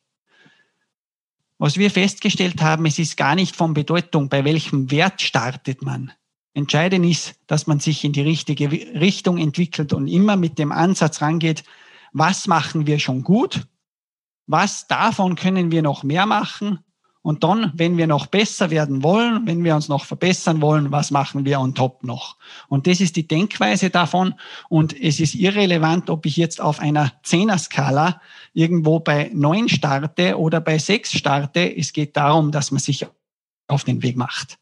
Was 1.57 1.77
wir 1.77 1.89
festgestellt 1.89 2.61
haben, 2.61 2.85
es 2.85 2.99
ist 2.99 3.17
gar 3.17 3.33
nicht 3.33 3.55
von 3.55 3.73
Bedeutung, 3.73 4.29
bei 4.29 4.45
welchem 4.45 4.91
Wert 4.91 5.21
startet 5.23 5.81
man. 5.81 6.11
Entscheidend 6.53 7.05
ist, 7.05 7.35
dass 7.47 7.65
man 7.65 7.79
sich 7.79 8.03
in 8.03 8.13
die 8.13 8.21
richtige 8.21 8.69
Richtung 8.71 9.39
entwickelt 9.39 9.91
und 9.93 10.07
immer 10.07 10.35
mit 10.35 10.59
dem 10.59 10.71
Ansatz 10.71 11.21
rangeht, 11.21 11.63
was 12.13 12.45
machen 12.45 12.85
wir 12.85 12.99
schon 12.99 13.23
gut, 13.23 13.67
was 14.45 14.87
davon 14.87 15.35
können 15.35 15.71
wir 15.71 15.81
noch 15.81 16.03
mehr 16.03 16.27
machen 16.27 16.79
Und 17.27 17.43
dann, 17.43 17.73
wenn 17.75 17.97
wir 17.97 18.07
noch 18.07 18.27
besser 18.27 18.69
werden 18.69 19.03
wollen, 19.03 19.45
wenn 19.45 19.61
wir 19.61 19.75
uns 19.75 19.89
noch 19.89 20.05
verbessern 20.05 20.61
wollen, 20.61 20.93
was 20.93 21.11
machen 21.11 21.43
wir 21.43 21.59
on 21.59 21.75
top 21.75 22.05
noch? 22.05 22.37
Und 22.69 22.87
das 22.87 23.01
ist 23.01 23.17
die 23.17 23.27
Denkweise 23.27 23.89
davon. 23.89 24.33
Und 24.69 24.97
es 24.97 25.19
ist 25.19 25.35
irrelevant, 25.35 26.09
ob 26.09 26.25
ich 26.25 26.37
jetzt 26.37 26.61
auf 26.61 26.79
einer 26.79 27.11
Zehner-Skala 27.23 28.21
irgendwo 28.53 29.01
bei 29.01 29.29
neun 29.33 29.67
starte 29.67 30.39
oder 30.39 30.61
bei 30.61 30.77
sechs 30.77 31.11
starte. 31.11 31.59
Es 31.75 31.91
geht 31.91 32.15
darum, 32.15 32.53
dass 32.53 32.71
man 32.71 32.79
sich 32.79 33.05
auf 33.67 33.83
den 33.83 34.01
Weg 34.03 34.15
macht 34.15 34.57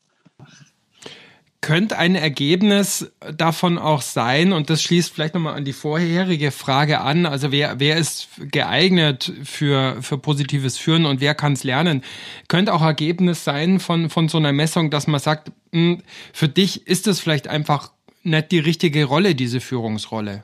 könnte 1.65 1.97
ein 1.97 2.13
Ergebnis 2.13 3.11
davon 3.35 3.79
auch 3.79 4.03
sein, 4.03 4.53
und 4.53 4.69
das 4.69 4.83
schließt 4.83 5.11
vielleicht 5.11 5.33
nochmal 5.33 5.55
an 5.55 5.65
die 5.65 5.73
vorherige 5.73 6.51
Frage 6.51 7.01
an, 7.01 7.25
also 7.25 7.51
wer, 7.51 7.79
wer 7.79 7.97
ist 7.97 8.27
geeignet 8.37 9.33
für, 9.43 9.97
für 10.03 10.19
positives 10.19 10.77
Führen 10.77 11.07
und 11.07 11.21
wer 11.21 11.33
kann 11.33 11.53
es 11.53 11.63
lernen, 11.63 12.03
könnte 12.49 12.71
auch 12.71 12.83
Ergebnis 12.83 13.43
sein 13.43 13.79
von, 13.79 14.11
von 14.11 14.29
so 14.29 14.37
einer 14.37 14.51
Messung, 14.51 14.91
dass 14.91 15.07
man 15.07 15.19
sagt, 15.19 15.51
mh, 15.71 15.93
hm, 15.93 16.03
für 16.33 16.47
dich 16.47 16.85
ist 16.85 17.07
es 17.07 17.19
vielleicht 17.19 17.47
einfach 17.47 17.91
nicht 18.21 18.51
die 18.51 18.59
richtige 18.59 19.05
Rolle, 19.05 19.33
diese 19.33 19.59
Führungsrolle. 19.59 20.43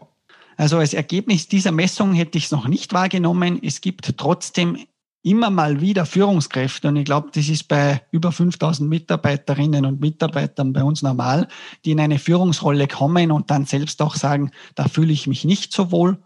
Also 0.58 0.78
als 0.78 0.96
Ergebnis 0.96 1.48
dieser 1.48 1.72
Messung 1.72 2.16
hätte 2.16 2.40
ich 2.40 2.46
es 2.46 2.52
noch 2.52 2.68
nicht 2.68 2.94
wahrgenommen. 2.94 3.60
Es 3.62 3.82
gibt 3.82 4.18
trotzdem 4.18 4.88
immer 5.24 5.50
mal 5.50 5.82
wieder 5.82 6.06
Führungskräfte, 6.06 6.88
und 6.88 6.96
ich 6.96 7.06
glaube, 7.06 7.30
das 7.34 7.48
ist 7.48 7.68
bei 7.68 8.02
über 8.12 8.32
5000 8.32 8.90
Mitarbeiterinnen 8.90 9.86
und 9.86 10.02
Mitarbeitern 10.02 10.74
bei 10.74 10.84
uns 10.84 11.02
normal, 11.04 11.48
die 11.86 11.92
in 11.92 12.00
eine 12.00 12.18
Führungsrolle 12.18 12.88
kommen 12.88 13.32
und 13.32 13.52
dann 13.52 13.66
selbst 13.66 14.02
auch 14.02 14.16
sagen, 14.16 14.52
da 14.76 14.88
fühle 14.88 15.14
ich 15.14 15.28
mich 15.28 15.46
nicht 15.46 15.74
so 15.74 15.92
wohl. 15.92 16.18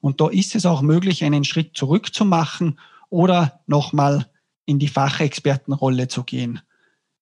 Und 0.00 0.20
da 0.20 0.28
ist 0.28 0.54
es 0.54 0.66
auch 0.66 0.82
möglich, 0.82 1.24
einen 1.24 1.44
Schritt 1.44 1.76
zurück 1.76 2.14
zu 2.14 2.24
machen 2.24 2.78
oder 3.08 3.60
nochmal 3.66 4.26
in 4.66 4.78
die 4.78 4.88
Fachexpertenrolle 4.88 6.08
zu 6.08 6.22
gehen. 6.22 6.60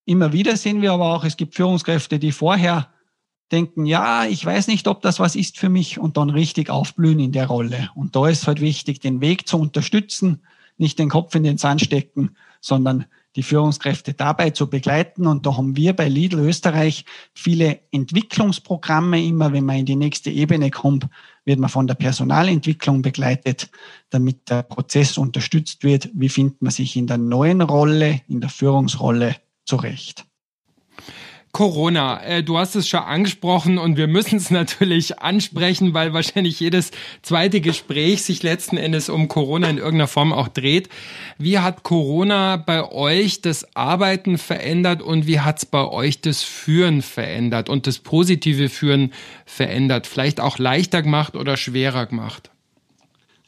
Immer 0.04 0.32
wieder 0.32 0.56
sehen 0.56 0.82
wir 0.82 0.92
aber 0.92 1.14
auch, 1.14 1.24
es 1.24 1.36
gibt 1.36 1.54
Führungskräfte, 1.54 2.18
die 2.18 2.32
vorher 2.32 2.88
denken, 3.52 3.86
ja, 3.86 4.24
ich 4.24 4.44
weiß 4.44 4.66
nicht, 4.66 4.88
ob 4.88 5.02
das 5.02 5.20
was 5.20 5.36
ist 5.36 5.58
für 5.58 5.68
mich 5.68 5.98
und 5.98 6.16
dann 6.16 6.30
richtig 6.30 6.70
aufblühen 6.70 7.20
in 7.20 7.32
der 7.32 7.46
Rolle. 7.46 7.90
Und 7.94 8.16
da 8.16 8.28
ist 8.28 8.46
halt 8.46 8.60
wichtig, 8.60 9.00
den 9.00 9.20
Weg 9.20 9.46
zu 9.46 9.58
unterstützen, 9.58 10.42
nicht 10.78 10.98
den 10.98 11.08
Kopf 11.08 11.34
in 11.34 11.44
den 11.44 11.58
Sand 11.58 11.80
stecken, 11.80 12.36
sondern 12.60 13.06
die 13.36 13.42
Führungskräfte 13.42 14.14
dabei 14.14 14.50
zu 14.50 14.68
begleiten. 14.68 15.26
Und 15.26 15.46
da 15.46 15.56
haben 15.56 15.76
wir 15.76 15.94
bei 15.94 16.08
Lidl 16.08 16.40
Österreich 16.40 17.04
viele 17.34 17.80
Entwicklungsprogramme. 17.90 19.24
Immer 19.24 19.52
wenn 19.52 19.64
man 19.64 19.76
in 19.76 19.86
die 19.86 19.96
nächste 19.96 20.30
Ebene 20.30 20.70
kommt, 20.70 21.06
wird 21.44 21.58
man 21.58 21.70
von 21.70 21.86
der 21.86 21.94
Personalentwicklung 21.94 23.02
begleitet, 23.02 23.70
damit 24.10 24.50
der 24.50 24.62
Prozess 24.62 25.18
unterstützt 25.18 25.82
wird. 25.82 26.10
Wie 26.14 26.28
findet 26.28 26.62
man 26.62 26.72
sich 26.72 26.96
in 26.96 27.06
der 27.06 27.18
neuen 27.18 27.62
Rolle, 27.62 28.20
in 28.28 28.40
der 28.40 28.50
Führungsrolle 28.50 29.36
zurecht? 29.64 30.26
Corona, 31.52 32.22
äh, 32.22 32.42
du 32.42 32.56
hast 32.56 32.74
es 32.76 32.88
schon 32.88 33.00
angesprochen 33.00 33.76
und 33.76 33.98
wir 33.98 34.06
müssen 34.06 34.36
es 34.36 34.50
natürlich 34.50 35.20
ansprechen, 35.20 35.92
weil 35.92 36.14
wahrscheinlich 36.14 36.58
jedes 36.58 36.92
zweite 37.20 37.60
Gespräch 37.60 38.22
sich 38.24 38.42
letzten 38.42 38.78
Endes 38.78 39.10
um 39.10 39.28
Corona 39.28 39.68
in 39.68 39.76
irgendeiner 39.76 40.08
Form 40.08 40.32
auch 40.32 40.48
dreht. 40.48 40.88
Wie 41.36 41.58
hat 41.58 41.82
Corona 41.82 42.56
bei 42.56 42.90
euch 42.90 43.42
das 43.42 43.76
Arbeiten 43.76 44.38
verändert 44.38 45.02
und 45.02 45.26
wie 45.26 45.40
hat 45.40 45.58
es 45.58 45.66
bei 45.66 45.86
euch 45.86 46.22
das 46.22 46.42
Führen 46.42 47.02
verändert 47.02 47.68
und 47.68 47.86
das 47.86 47.98
positive 47.98 48.70
Führen 48.70 49.12
verändert? 49.44 50.06
Vielleicht 50.06 50.40
auch 50.40 50.58
leichter 50.58 51.02
gemacht 51.02 51.36
oder 51.36 51.58
schwerer 51.58 52.06
gemacht? 52.06 52.50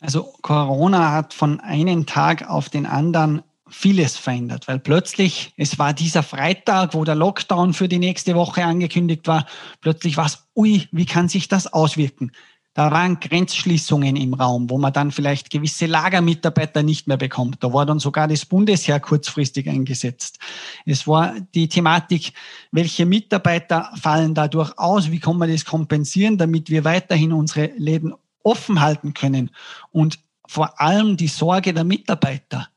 Also 0.00 0.34
Corona 0.42 1.12
hat 1.12 1.32
von 1.32 1.60
einem 1.60 2.04
Tag 2.04 2.50
auf 2.50 2.68
den 2.68 2.84
anderen 2.84 3.42
vieles 3.74 4.16
verändert, 4.16 4.68
weil 4.68 4.78
plötzlich, 4.78 5.52
es 5.56 5.78
war 5.78 5.92
dieser 5.92 6.22
Freitag, 6.22 6.94
wo 6.94 7.04
der 7.04 7.14
Lockdown 7.14 7.74
für 7.74 7.88
die 7.88 7.98
nächste 7.98 8.34
Woche 8.34 8.64
angekündigt 8.64 9.26
war, 9.26 9.46
plötzlich 9.80 10.16
war 10.16 10.26
es, 10.26 10.46
ui, 10.54 10.88
wie 10.92 11.06
kann 11.06 11.28
sich 11.28 11.48
das 11.48 11.72
auswirken? 11.72 12.32
Da 12.72 12.90
waren 12.90 13.20
Grenzschließungen 13.20 14.16
im 14.16 14.34
Raum, 14.34 14.68
wo 14.68 14.78
man 14.78 14.92
dann 14.92 15.12
vielleicht 15.12 15.50
gewisse 15.50 15.86
Lagermitarbeiter 15.86 16.82
nicht 16.82 17.06
mehr 17.06 17.16
bekommt. 17.16 17.62
Da 17.62 17.72
war 17.72 17.86
dann 17.86 18.00
sogar 18.00 18.26
das 18.26 18.46
Bundesheer 18.46 18.98
kurzfristig 18.98 19.68
eingesetzt. 19.68 20.38
Es 20.84 21.06
war 21.06 21.34
die 21.54 21.68
Thematik, 21.68 22.32
welche 22.72 23.06
Mitarbeiter 23.06 23.92
fallen 24.00 24.34
dadurch 24.34 24.76
aus? 24.76 25.12
Wie 25.12 25.20
kann 25.20 25.38
man 25.38 25.52
das 25.52 25.64
kompensieren, 25.64 26.36
damit 26.36 26.68
wir 26.68 26.84
weiterhin 26.84 27.32
unsere 27.32 27.66
Läden 27.76 28.12
offen 28.42 28.80
halten 28.80 29.14
können? 29.14 29.50
Und 29.92 30.18
vor 30.48 30.80
allem 30.80 31.16
die 31.16 31.28
Sorge 31.28 31.72
der 31.72 31.84
Mitarbeiter. 31.84 32.68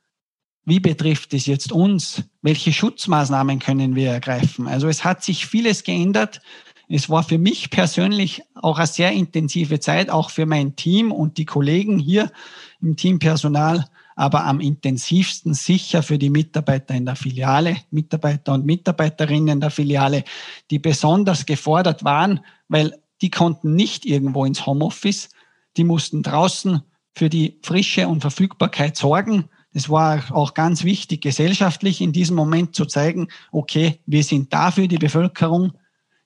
Wie 0.67 0.82
betrifft 0.82 1.34
es 1.34 1.45
jetzt 1.45 1.71
uns? 1.71 2.23
Welche 2.41 2.73
Schutzmaßnahmen 2.73 3.60
können 3.60 3.95
wir 3.95 4.12
ergreifen? 4.12 4.67
Also 4.67 4.89
es 4.89 5.06
hat 5.06 5.23
sich 5.23 5.45
vieles 5.45 5.86
geändert. 5.86 6.41
Es 6.89 7.10
war 7.10 7.23
für 7.23 7.38
mich 7.38 7.69
persönlich 7.69 8.41
auch 8.53 8.77
eine 8.77 8.86
sehr 8.86 9.13
intensive 9.13 9.80
Zeit, 9.80 10.10
auch 10.10 10.30
für 10.30 10.45
mein 10.45 10.75
Team 10.75 11.13
und 11.13 11.38
die 11.38 11.45
Kollegen 11.45 11.99
hier 11.99 12.34
im 12.82 12.97
Teampersonal, 12.97 13.86
aber 14.17 14.43
am 14.43 14.60
intensivsten 14.60 15.53
sicher 15.53 16.03
für 16.03 16.17
die 16.17 16.30
Mitarbeiter 16.30 16.95
in 16.95 17.06
der 17.06 17.15
Filiale, 17.15 17.77
Mitarbeiter 17.89 18.51
und 18.51 18.65
Mitarbeiterinnen 18.65 19.62
der 19.62 19.71
Filiale, 19.71 20.25
die 20.69 20.80
besonders 20.80 21.45
gefordert 21.45 22.03
waren, 22.03 22.41
weil 22.67 22.93
die 23.21 23.32
konnten 23.32 23.73
nicht 23.73 24.06
irgendwo 24.06 24.43
ins 24.43 24.65
Homeoffice, 24.65 25.30
die 25.77 25.86
mussten 25.86 26.23
draußen 26.23 26.82
für 27.15 27.30
die 27.30 27.58
Frische 27.63 28.10
und 28.10 28.19
Verfügbarkeit 28.19 28.97
sorgen 28.97 29.45
es 29.73 29.89
war 29.89 30.23
auch 30.32 30.53
ganz 30.53 30.84
wichtig, 30.84 31.21
gesellschaftlich 31.21 32.01
in 32.01 32.12
diesem 32.12 32.36
Moment 32.36 32.75
zu 32.75 32.86
zeigen, 32.86 33.27
okay, 33.51 33.99
wir 34.06 34.23
sind 34.23 34.53
da 34.53 34.71
für 34.71 34.88
die 34.88 34.97
Bevölkerung. 34.97 35.73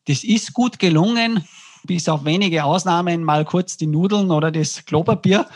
Das 0.06 0.24
ist 0.24 0.54
gut 0.54 0.80
gelungen, 0.80 1.44
bis 1.84 2.08
auf 2.08 2.26
wenige 2.26 2.64
Ausnahmen, 2.64 3.24
mal 3.24 3.46
kurz 3.46 3.78
die 3.78 3.88
Nudeln 3.88 4.32
oder 4.32 4.52
das 4.52 4.86
Klopapier, 4.86 5.48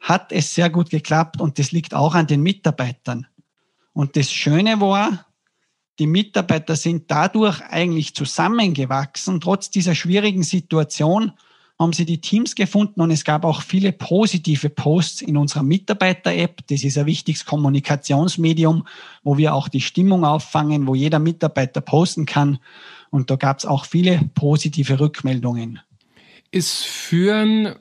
hat 0.00 0.30
es 0.30 0.54
sehr 0.54 0.70
gut 0.70 0.90
geklappt 0.90 1.40
und 1.40 1.58
das 1.58 1.72
liegt 1.72 1.94
auch 1.94 2.14
an 2.14 2.26
den 2.26 2.42
Mitarbeitern. 2.42 3.26
Und 3.92 4.16
das 4.16 4.30
Schöne 4.30 4.80
war, 4.80 5.26
die 5.98 6.06
Mitarbeiter 6.06 6.76
sind 6.76 7.10
dadurch 7.10 7.62
eigentlich 7.62 8.14
zusammengewachsen, 8.14 9.40
trotz 9.40 9.70
dieser 9.70 9.94
schwierigen 9.94 10.42
Situation 10.42 11.32
haben 11.78 11.92
sie 11.92 12.06
die 12.06 12.20
Teams 12.20 12.54
gefunden 12.54 13.00
und 13.00 13.10
es 13.10 13.24
gab 13.24 13.44
auch 13.44 13.60
viele 13.60 13.92
positive 13.92 14.70
Posts 14.70 15.22
in 15.22 15.36
unserer 15.36 15.62
Mitarbeiter-App. 15.62 16.66
Das 16.68 16.82
ist 16.82 16.96
ein 16.96 17.06
wichtiges 17.06 17.44
Kommunikationsmedium, 17.44 18.86
wo 19.22 19.36
wir 19.36 19.54
auch 19.54 19.68
die 19.68 19.82
Stimmung 19.82 20.24
auffangen, 20.24 20.86
wo 20.86 20.94
jeder 20.94 21.18
Mitarbeiter 21.18 21.82
posten 21.82 22.24
kann. 22.24 22.58
Und 23.10 23.30
da 23.30 23.36
gab 23.36 23.58
es 23.58 23.66
auch 23.66 23.84
viele 23.84 24.20
positive 24.34 24.98
Rückmeldungen. 24.98 25.80
Ist 26.50 26.84
Führen 26.84 27.74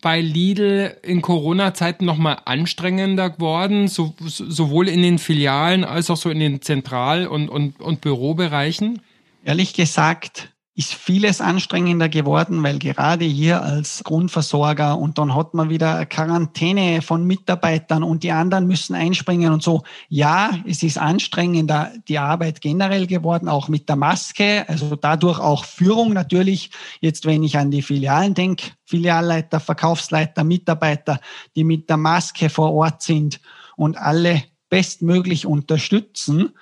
bei 0.00 0.20
Lidl 0.20 0.96
in 1.02 1.20
Corona-Zeiten 1.20 2.04
nochmal 2.04 2.38
anstrengender 2.44 3.30
geworden, 3.30 3.88
so, 3.88 4.14
sowohl 4.20 4.88
in 4.88 5.02
den 5.02 5.18
Filialen 5.18 5.84
als 5.84 6.10
auch 6.10 6.16
so 6.16 6.30
in 6.30 6.38
den 6.38 6.62
Zentral- 6.62 7.26
und, 7.26 7.48
und, 7.48 7.80
und 7.80 8.00
Bürobereichen? 8.00 9.02
Ehrlich 9.44 9.74
gesagt, 9.74 10.52
ist 10.76 10.92
vieles 10.92 11.40
anstrengender 11.40 12.10
geworden, 12.10 12.62
weil 12.62 12.78
gerade 12.78 13.24
hier 13.24 13.62
als 13.62 14.04
Grundversorger 14.04 14.98
und 14.98 15.16
dann 15.16 15.34
hat 15.34 15.54
man 15.54 15.70
wieder 15.70 16.04
Quarantäne 16.04 17.00
von 17.00 17.24
Mitarbeitern 17.26 18.02
und 18.02 18.22
die 18.22 18.30
anderen 18.30 18.66
müssen 18.66 18.94
einspringen 18.94 19.54
und 19.54 19.62
so. 19.62 19.84
Ja, 20.10 20.50
es 20.66 20.82
ist 20.82 20.98
anstrengender 20.98 21.92
die 22.08 22.18
Arbeit 22.18 22.60
generell 22.60 23.06
geworden, 23.06 23.48
auch 23.48 23.68
mit 23.68 23.88
der 23.88 23.96
Maske, 23.96 24.68
also 24.68 24.96
dadurch 24.96 25.38
auch 25.38 25.64
Führung 25.64 26.12
natürlich. 26.12 26.70
Jetzt, 27.00 27.24
wenn 27.24 27.42
ich 27.42 27.56
an 27.56 27.70
die 27.70 27.80
Filialen 27.80 28.34
denke, 28.34 28.72
Filialleiter, 28.84 29.60
Verkaufsleiter, 29.60 30.44
Mitarbeiter, 30.44 31.20
die 31.56 31.64
mit 31.64 31.88
der 31.88 31.96
Maske 31.96 32.50
vor 32.50 32.74
Ort 32.74 33.00
sind 33.00 33.40
und 33.76 33.96
alle 33.96 34.44
bestmöglich 34.68 35.46
unterstützen, 35.46 36.52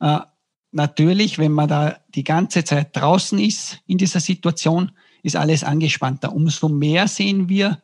äh, 0.00 0.20
natürlich, 0.70 1.38
wenn 1.38 1.52
man 1.52 1.68
da 1.68 1.98
die 2.14 2.24
ganze 2.24 2.64
Zeit 2.64 2.96
draußen 2.96 3.38
ist 3.38 3.80
in 3.86 3.98
dieser 3.98 4.20
Situation, 4.20 4.92
ist 5.22 5.36
alles 5.36 5.64
angespannter. 5.64 6.32
Umso 6.32 6.68
mehr 6.68 7.08
sehen 7.08 7.48
wir 7.48 7.82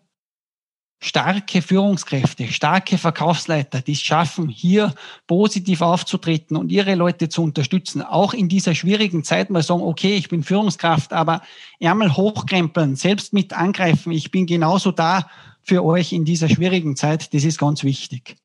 starke 1.00 1.60
Führungskräfte, 1.60 2.48
starke 2.48 2.96
Verkaufsleiter, 2.96 3.82
die 3.82 3.92
es 3.92 4.00
schaffen, 4.00 4.48
hier 4.48 4.94
positiv 5.26 5.82
aufzutreten 5.82 6.56
und 6.56 6.72
ihre 6.72 6.94
Leute 6.94 7.28
zu 7.28 7.42
unterstützen. 7.42 8.00
Auch 8.00 8.32
in 8.32 8.48
dieser 8.48 8.74
schwierigen 8.74 9.22
Zeit 9.22 9.50
mal 9.50 9.62
sagen, 9.62 9.82
okay, 9.82 10.16
ich 10.16 10.28
bin 10.28 10.42
Führungskraft, 10.42 11.12
aber 11.12 11.42
Ärmel 11.78 12.16
hochkrempeln, 12.16 12.96
selbst 12.96 13.34
mit 13.34 13.52
angreifen. 13.52 14.12
Ich 14.12 14.30
bin 14.30 14.46
genauso 14.46 14.92
da 14.92 15.28
für 15.60 15.84
euch 15.84 16.12
in 16.12 16.24
dieser 16.24 16.48
schwierigen 16.48 16.96
Zeit. 16.96 17.34
Das 17.34 17.44
ist 17.44 17.58
ganz 17.58 17.84
wichtig. 17.84 18.36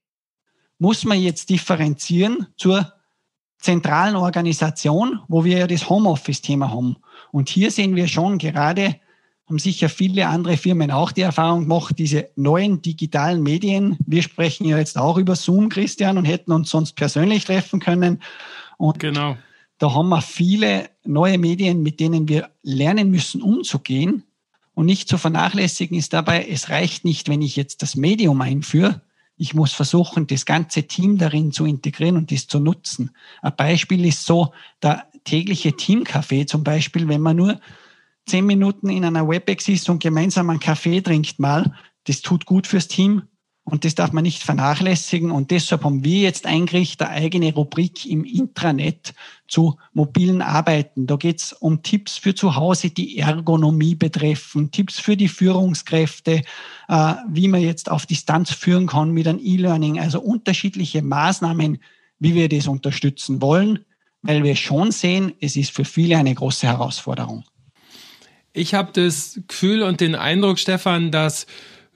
Muss 0.80 1.06
man 1.06 1.20
jetzt 1.20 1.50
differenzieren 1.50 2.48
zur 2.58 2.92
zentralen 3.60 4.16
Organisation, 4.16 5.20
wo 5.28 5.44
wir 5.44 5.60
ja 5.60 5.68
das 5.68 5.90
Homeoffice-Thema 5.90 6.72
haben. 6.72 6.98
Und 7.32 7.50
hier 7.50 7.72
sehen 7.72 7.96
wir 7.96 8.08
schon 8.08 8.38
gerade 8.38 8.96
haben 9.50 9.60
sicher 9.60 9.90
viele 9.90 10.28
andere 10.28 10.58
Firmen 10.58 10.92
auch 10.92 11.12
die 11.12 11.22
Erfahrung 11.22 11.62
gemacht, 11.62 11.96
diese 11.98 12.30
neuen 12.36 12.84
digitalen 12.84 13.42
Medien. 13.42 13.98
Wir 14.06 14.22
sprechen 14.22 14.66
ja 14.66 14.78
jetzt 14.78 14.98
auch 14.98 15.18
über 15.18 15.36
Zoom, 15.36 15.70
Christian, 15.70 16.20
und 16.20 16.26
hätten 16.26 16.52
uns 16.52 16.70
sonst 16.70 16.94
persönlich 16.94 17.46
treffen 17.46 17.80
können. 17.80 18.22
Und 18.78 19.00
genau. 19.00 19.38
da 19.80 19.94
haben 19.96 20.10
wir 20.10 20.22
viele 20.22 20.90
neue 21.04 21.40
Medien, 21.40 21.82
mit 21.82 22.00
denen 22.00 22.28
wir 22.28 22.50
lernen 22.62 23.10
müssen, 23.10 23.42
umzugehen. 23.42 24.24
Und 24.76 24.86
nicht 24.86 25.10
zu 25.10 25.18
vernachlässigen 25.18 25.98
ist 25.98 26.14
dabei, 26.14 26.48
es 26.48 26.70
reicht 26.70 27.04
nicht, 27.04 27.28
wenn 27.28 27.42
ich 27.42 27.56
jetzt 27.56 27.82
das 27.82 27.96
Medium 27.96 28.40
einführe. 28.42 29.02
Ich 29.42 29.54
muss 29.54 29.72
versuchen, 29.72 30.28
das 30.28 30.46
ganze 30.46 30.84
Team 30.84 31.18
darin 31.18 31.54
zu 31.54 31.66
integrieren 31.66 32.18
und 32.18 32.30
das 32.30 32.48
zu 32.48 32.60
nutzen. 32.60 33.12
Ein 33.42 33.56
Beispiel 33.56 34.06
ist 34.06 34.26
so, 34.26 34.54
der 34.84 35.08
tägliche 35.24 35.70
Teamcafé 35.70 36.46
zum 36.46 36.66
Beispiel, 36.66 37.08
wenn 37.08 37.22
man 37.22 37.38
nur 37.38 37.62
zehn 38.26 38.46
Minuten 38.46 38.90
in 38.90 39.06
einer 39.06 39.30
WebEx 39.30 39.70
ist 39.70 39.90
und 39.90 40.04
gemeinsam 40.04 40.50
einen 40.50 40.60
Kaffee 40.60 41.00
trinkt 41.00 41.40
mal, 41.40 41.74
das 42.04 42.22
tut 42.22 42.46
gut 42.46 42.68
fürs 42.68 42.90
Team 42.90 43.24
und 43.70 43.86
das 43.86 43.96
darf 43.96 44.12
man 44.12 44.24
nicht 44.24 44.44
vernachlässigen. 44.44 45.32
Und 45.32 45.52
deshalb 45.52 45.84
haben 45.84 46.04
wir 46.04 46.22
jetzt 46.22 46.46
eingerichtet 46.46 47.08
eine 47.08 47.22
eigene 47.22 47.54
Rubrik 47.54 48.06
im 48.06 48.24
Intranet 48.24 49.14
zu 49.48 49.78
mobilen 49.94 50.42
Arbeiten. 50.42 51.08
Da 51.08 51.16
geht 51.16 51.40
es 51.40 51.54
um 51.54 51.82
Tipps 51.82 52.18
für 52.18 52.36
zu 52.36 52.56
Hause, 52.56 52.90
die 52.90 53.18
Ergonomie 53.20 53.96
betreffen, 53.96 54.72
Tipps 54.72 55.00
für 55.00 55.16
die 55.16 55.28
Führungskräfte, 55.28 56.42
äh, 56.88 57.14
wie 57.30 57.48
man 57.48 57.62
jetzt 57.62 57.90
auf 57.90 58.06
Distanz 58.06 58.52
führen 58.52 58.88
kann 58.88 59.12
mit 59.12 59.28
einem 59.28 59.40
E-Learning. 59.42 60.00
Also 60.00 60.20
unterschiedliche 60.20 61.02
Maßnahmen, 61.02 61.80
wie 62.20 62.36
wir 62.36 62.50
das 62.50 62.68
unterstützen 62.68 63.42
wollen, 63.42 63.86
weil 64.22 64.44
wir 64.44 64.56
schon 64.56 64.92
sehen, 64.92 65.34
es 65.40 65.56
ist 65.56 65.72
für 65.72 65.86
viele 65.86 66.18
eine 66.18 66.36
große 66.36 66.68
Herausforderung. 66.68 67.44
Ich 68.54 68.74
habe 68.74 68.92
das 68.94 69.40
Gefühl 69.48 69.84
und 69.84 70.02
den 70.02 70.16
Eindruck, 70.16 70.60
Stefan, 70.60 71.12
dass 71.12 71.46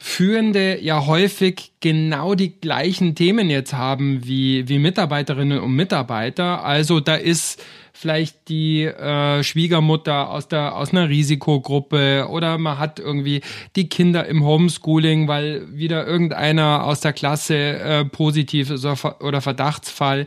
Führende 0.05 0.81
ja 0.81 1.05
häufig 1.05 1.71
genau 1.79 2.35
die 2.35 2.59
gleichen 2.59 3.15
Themen 3.15 3.49
jetzt 3.49 3.71
haben 3.71 4.27
wie, 4.27 4.67
wie 4.67 4.77
Mitarbeiterinnen 4.77 5.61
und 5.61 5.71
Mitarbeiter. 5.77 6.65
Also 6.65 6.99
da 6.99 7.15
ist 7.15 7.63
vielleicht 7.93 8.49
die 8.49 8.83
äh, 8.83 9.43
Schwiegermutter 9.43 10.29
aus 10.29 10.47
der 10.47 10.75
aus 10.75 10.91
einer 10.91 11.09
Risikogruppe 11.09 12.27
oder 12.29 12.57
man 12.57 12.79
hat 12.79 12.99
irgendwie 12.99 13.41
die 13.75 13.87
Kinder 13.87 14.25
im 14.25 14.43
Homeschooling, 14.43 15.27
weil 15.27 15.71
wieder 15.71 16.05
irgendeiner 16.05 16.83
aus 16.85 17.01
der 17.01 17.13
Klasse 17.13 17.55
äh, 17.55 18.05
positiv 18.05 18.71
ist 18.71 18.85
oder 18.85 19.41
Verdachtsfall 19.41 20.25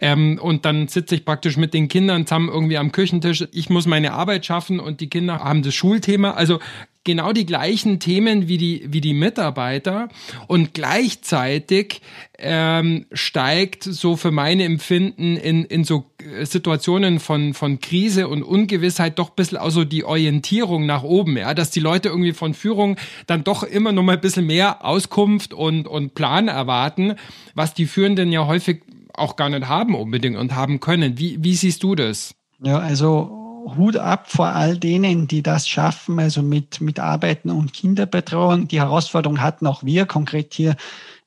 ähm, 0.00 0.38
und 0.40 0.64
dann 0.64 0.86
sitze 0.86 1.16
ich 1.16 1.24
praktisch 1.24 1.56
mit 1.56 1.74
den 1.74 1.88
Kindern 1.88 2.26
zusammen 2.26 2.48
irgendwie 2.48 2.78
am 2.78 2.92
Küchentisch. 2.92 3.44
Ich 3.52 3.68
muss 3.68 3.86
meine 3.86 4.12
Arbeit 4.12 4.46
schaffen 4.46 4.78
und 4.78 5.00
die 5.00 5.10
Kinder 5.10 5.40
haben 5.40 5.62
das 5.62 5.74
Schulthema. 5.74 6.30
Also 6.30 6.60
genau 7.08 7.32
die 7.32 7.46
gleichen 7.46 8.00
Themen 8.00 8.48
wie 8.48 8.58
die, 8.58 8.84
wie 8.86 9.00
die 9.00 9.14
Mitarbeiter 9.14 10.10
und 10.46 10.74
gleichzeitig 10.74 12.02
ähm, 12.38 13.06
steigt 13.12 13.82
so 13.82 14.16
für 14.16 14.30
meine 14.30 14.64
Empfinden 14.64 15.36
in, 15.36 15.64
in 15.64 15.84
so 15.84 16.04
Situationen 16.44 17.20
von, 17.20 17.54
von 17.54 17.80
Krise 17.80 18.28
und 18.28 18.42
Ungewissheit 18.42 19.18
doch 19.18 19.30
ein 19.30 19.36
bisschen 19.36 19.58
auch 19.58 19.70
so 19.70 19.84
die 19.84 20.04
Orientierung 20.04 20.86
nach 20.86 21.02
oben, 21.02 21.36
ja, 21.36 21.54
dass 21.54 21.70
die 21.70 21.80
Leute 21.80 22.08
irgendwie 22.08 22.32
von 22.32 22.54
Führung 22.54 22.96
dann 23.26 23.44
doch 23.44 23.62
immer 23.62 23.92
noch 23.92 24.02
mal 24.02 24.14
ein 24.14 24.20
bisschen 24.20 24.46
mehr 24.46 24.84
Auskunft 24.84 25.52
und, 25.54 25.86
und 25.86 26.14
Plan 26.14 26.48
erwarten, 26.48 27.14
was 27.54 27.74
die 27.74 27.86
Führenden 27.86 28.32
ja 28.32 28.46
häufig 28.46 28.82
auch 29.14 29.36
gar 29.36 29.48
nicht 29.48 29.68
haben 29.68 29.94
unbedingt 29.94 30.36
und 30.36 30.54
haben 30.54 30.80
können. 30.80 31.18
Wie, 31.18 31.42
wie 31.42 31.54
siehst 31.54 31.82
du 31.82 31.94
das? 31.94 32.34
Ja, 32.62 32.78
also 32.78 33.38
Hut 33.76 33.96
ab 33.96 34.30
vor 34.30 34.48
all 34.48 34.78
denen, 34.78 35.28
die 35.28 35.42
das 35.42 35.68
schaffen, 35.68 36.18
also 36.18 36.42
mit, 36.42 36.80
mit 36.80 37.00
Arbeiten 37.00 37.50
und 37.50 37.72
Kinderbetreuung. 37.72 38.68
Die 38.68 38.80
Herausforderung 38.80 39.40
hatten 39.40 39.66
auch 39.66 39.82
wir 39.84 40.06
konkret 40.06 40.54
hier 40.54 40.76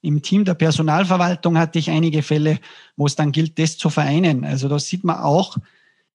im 0.01 0.21
Team 0.21 0.45
der 0.45 0.55
Personalverwaltung 0.55 1.57
hatte 1.57 1.79
ich 1.79 1.89
einige 1.89 2.23
Fälle, 2.23 2.59
wo 2.97 3.05
es 3.05 3.15
dann 3.15 3.31
gilt, 3.31 3.59
das 3.59 3.77
zu 3.77 3.89
vereinen. 3.89 4.45
Also 4.45 4.67
da 4.67 4.79
sieht 4.79 5.03
man 5.03 5.17
auch 5.17 5.57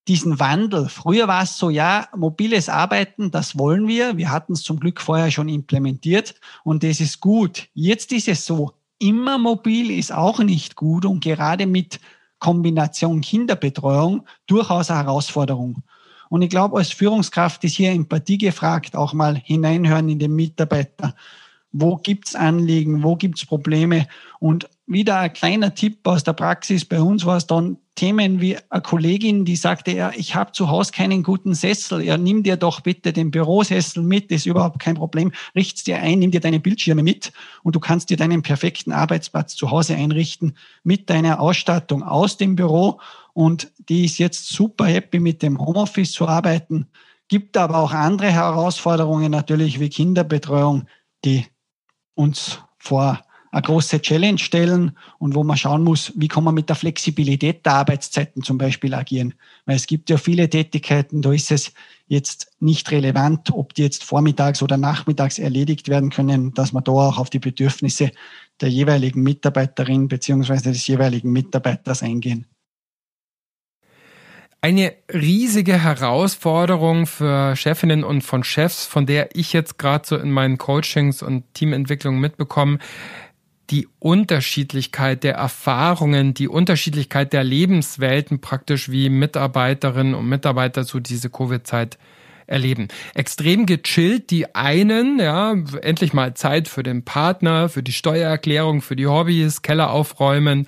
diesen 0.08 0.38
Wandel. 0.38 0.88
Früher 0.88 1.28
war 1.28 1.42
es 1.42 1.56
so, 1.58 1.70
ja, 1.70 2.08
mobiles 2.16 2.68
Arbeiten, 2.68 3.30
das 3.30 3.58
wollen 3.58 3.88
wir. 3.88 4.16
Wir 4.16 4.30
hatten 4.30 4.52
es 4.52 4.62
zum 4.62 4.78
Glück 4.78 5.00
vorher 5.00 5.30
schon 5.30 5.48
implementiert 5.48 6.34
und 6.64 6.82
das 6.82 7.00
ist 7.00 7.20
gut. 7.20 7.68
Jetzt 7.74 8.12
ist 8.12 8.28
es 8.28 8.46
so, 8.46 8.72
immer 8.98 9.38
mobil 9.38 9.90
ist 9.90 10.12
auch 10.12 10.38
nicht 10.40 10.76
gut 10.76 11.04
und 11.04 11.22
gerade 11.22 11.66
mit 11.66 12.00
Kombination 12.38 13.20
Kinderbetreuung 13.20 14.26
durchaus 14.46 14.90
eine 14.90 15.04
Herausforderung. 15.04 15.82
Und 16.28 16.42
ich 16.42 16.50
glaube, 16.50 16.78
als 16.78 16.90
Führungskraft 16.90 17.62
ist 17.64 17.76
hier 17.76 17.92
Empathie 17.92 18.38
gefragt, 18.38 18.96
auch 18.96 19.12
mal 19.12 19.36
hineinhören 19.36 20.08
in 20.08 20.18
den 20.18 20.34
Mitarbeiter. 20.34 21.14
Wo 21.78 21.96
gibt's 21.96 22.34
Anliegen? 22.34 23.02
Wo 23.02 23.16
gibt's 23.16 23.44
Probleme? 23.44 24.06
Und 24.38 24.68
wieder 24.86 25.18
ein 25.18 25.32
kleiner 25.32 25.74
Tipp 25.74 26.06
aus 26.06 26.24
der 26.24 26.32
Praxis. 26.32 26.84
Bei 26.84 27.00
uns 27.00 27.26
war 27.26 27.36
es 27.36 27.46
dann 27.46 27.78
Themen 27.96 28.40
wie 28.40 28.56
eine 28.68 28.82
Kollegin, 28.82 29.44
die 29.44 29.56
sagte, 29.56 29.90
ja, 29.90 30.12
ich 30.14 30.34
habe 30.34 30.52
zu 30.52 30.68
Hause 30.68 30.92
keinen 30.92 31.22
guten 31.22 31.54
Sessel. 31.54 32.02
Ja, 32.02 32.18
nimm 32.18 32.42
dir 32.42 32.56
doch 32.56 32.80
bitte 32.80 33.12
den 33.12 33.30
Bürosessel 33.30 34.02
mit, 34.02 34.30
ist 34.30 34.46
überhaupt 34.46 34.78
kein 34.78 34.94
Problem. 34.94 35.32
Richt's 35.54 35.82
dir 35.82 35.98
ein, 35.98 36.18
nimm 36.18 36.30
dir 36.30 36.40
deine 36.40 36.60
Bildschirme 36.60 37.02
mit 37.02 37.32
und 37.62 37.74
du 37.74 37.80
kannst 37.80 38.10
dir 38.10 38.18
deinen 38.18 38.42
perfekten 38.42 38.92
Arbeitsplatz 38.92 39.56
zu 39.56 39.70
Hause 39.70 39.96
einrichten 39.96 40.56
mit 40.84 41.08
deiner 41.08 41.40
Ausstattung 41.40 42.02
aus 42.02 42.36
dem 42.36 42.54
Büro 42.54 43.00
und 43.32 43.72
die 43.88 44.04
ist 44.04 44.18
jetzt 44.18 44.48
super 44.48 44.86
happy 44.86 45.18
mit 45.18 45.42
dem 45.42 45.58
Homeoffice 45.58 46.12
zu 46.12 46.28
arbeiten. 46.28 46.86
Gibt 47.28 47.56
aber 47.56 47.78
auch 47.78 47.92
andere 47.92 48.30
Herausforderungen 48.30 49.32
natürlich 49.32 49.80
wie 49.80 49.88
Kinderbetreuung, 49.88 50.86
die 51.24 51.46
uns 52.16 52.58
vor 52.78 53.20
eine 53.52 53.62
große 53.62 54.02
Challenge 54.02 54.38
stellen 54.38 54.96
und 55.18 55.34
wo 55.34 55.44
man 55.44 55.56
schauen 55.56 55.82
muss, 55.82 56.12
wie 56.16 56.28
kann 56.28 56.44
man 56.44 56.54
mit 56.54 56.68
der 56.68 56.76
Flexibilität 56.76 57.64
der 57.64 57.74
Arbeitszeiten 57.74 58.42
zum 58.42 58.58
Beispiel 58.58 58.92
agieren. 58.92 59.34
Weil 59.64 59.76
es 59.76 59.86
gibt 59.86 60.10
ja 60.10 60.18
viele 60.18 60.50
Tätigkeiten, 60.50 61.22
da 61.22 61.32
ist 61.32 61.52
es 61.52 61.72
jetzt 62.06 62.52
nicht 62.60 62.90
relevant, 62.90 63.50
ob 63.52 63.74
die 63.74 63.82
jetzt 63.82 64.04
vormittags 64.04 64.62
oder 64.62 64.76
nachmittags 64.76 65.38
erledigt 65.38 65.88
werden 65.88 66.10
können, 66.10 66.52
dass 66.54 66.72
man 66.72 66.84
da 66.84 66.92
auch 66.92 67.18
auf 67.18 67.30
die 67.30 67.38
Bedürfnisse 67.38 68.10
der 68.60 68.68
jeweiligen 68.68 69.22
Mitarbeiterin 69.22 70.08
beziehungsweise 70.08 70.72
des 70.72 70.86
jeweiligen 70.86 71.32
Mitarbeiters 71.32 72.02
eingehen 72.02 72.46
eine 74.60 74.94
riesige 75.12 75.82
Herausforderung 75.82 77.06
für 77.06 77.54
Chefinnen 77.56 78.04
und 78.04 78.22
von 78.22 78.42
Chefs, 78.42 78.86
von 78.86 79.06
der 79.06 79.36
ich 79.36 79.52
jetzt 79.52 79.78
gerade 79.78 80.06
so 80.06 80.16
in 80.16 80.30
meinen 80.30 80.58
Coachings 80.58 81.22
und 81.22 81.44
Teamentwicklungen 81.54 82.20
mitbekomme, 82.20 82.78
die 83.70 83.88
Unterschiedlichkeit 83.98 85.24
der 85.24 85.34
Erfahrungen, 85.34 86.34
die 86.34 86.48
Unterschiedlichkeit 86.48 87.32
der 87.32 87.44
Lebenswelten 87.44 88.40
praktisch 88.40 88.90
wie 88.90 89.08
Mitarbeiterinnen 89.08 90.14
und 90.14 90.28
Mitarbeiter 90.28 90.84
so 90.84 91.00
diese 91.00 91.30
Covid-Zeit 91.30 91.98
erleben. 92.46 92.88
Extrem 93.14 93.66
gechillt, 93.66 94.30
die 94.30 94.54
einen, 94.54 95.18
ja, 95.18 95.54
endlich 95.82 96.12
mal 96.12 96.34
Zeit 96.34 96.68
für 96.68 96.82
den 96.82 97.04
Partner, 97.04 97.68
für 97.68 97.82
die 97.82 97.92
Steuererklärung, 97.92 98.82
für 98.82 98.96
die 98.96 99.06
Hobbys, 99.06 99.62
Keller 99.62 99.90
aufräumen, 99.90 100.66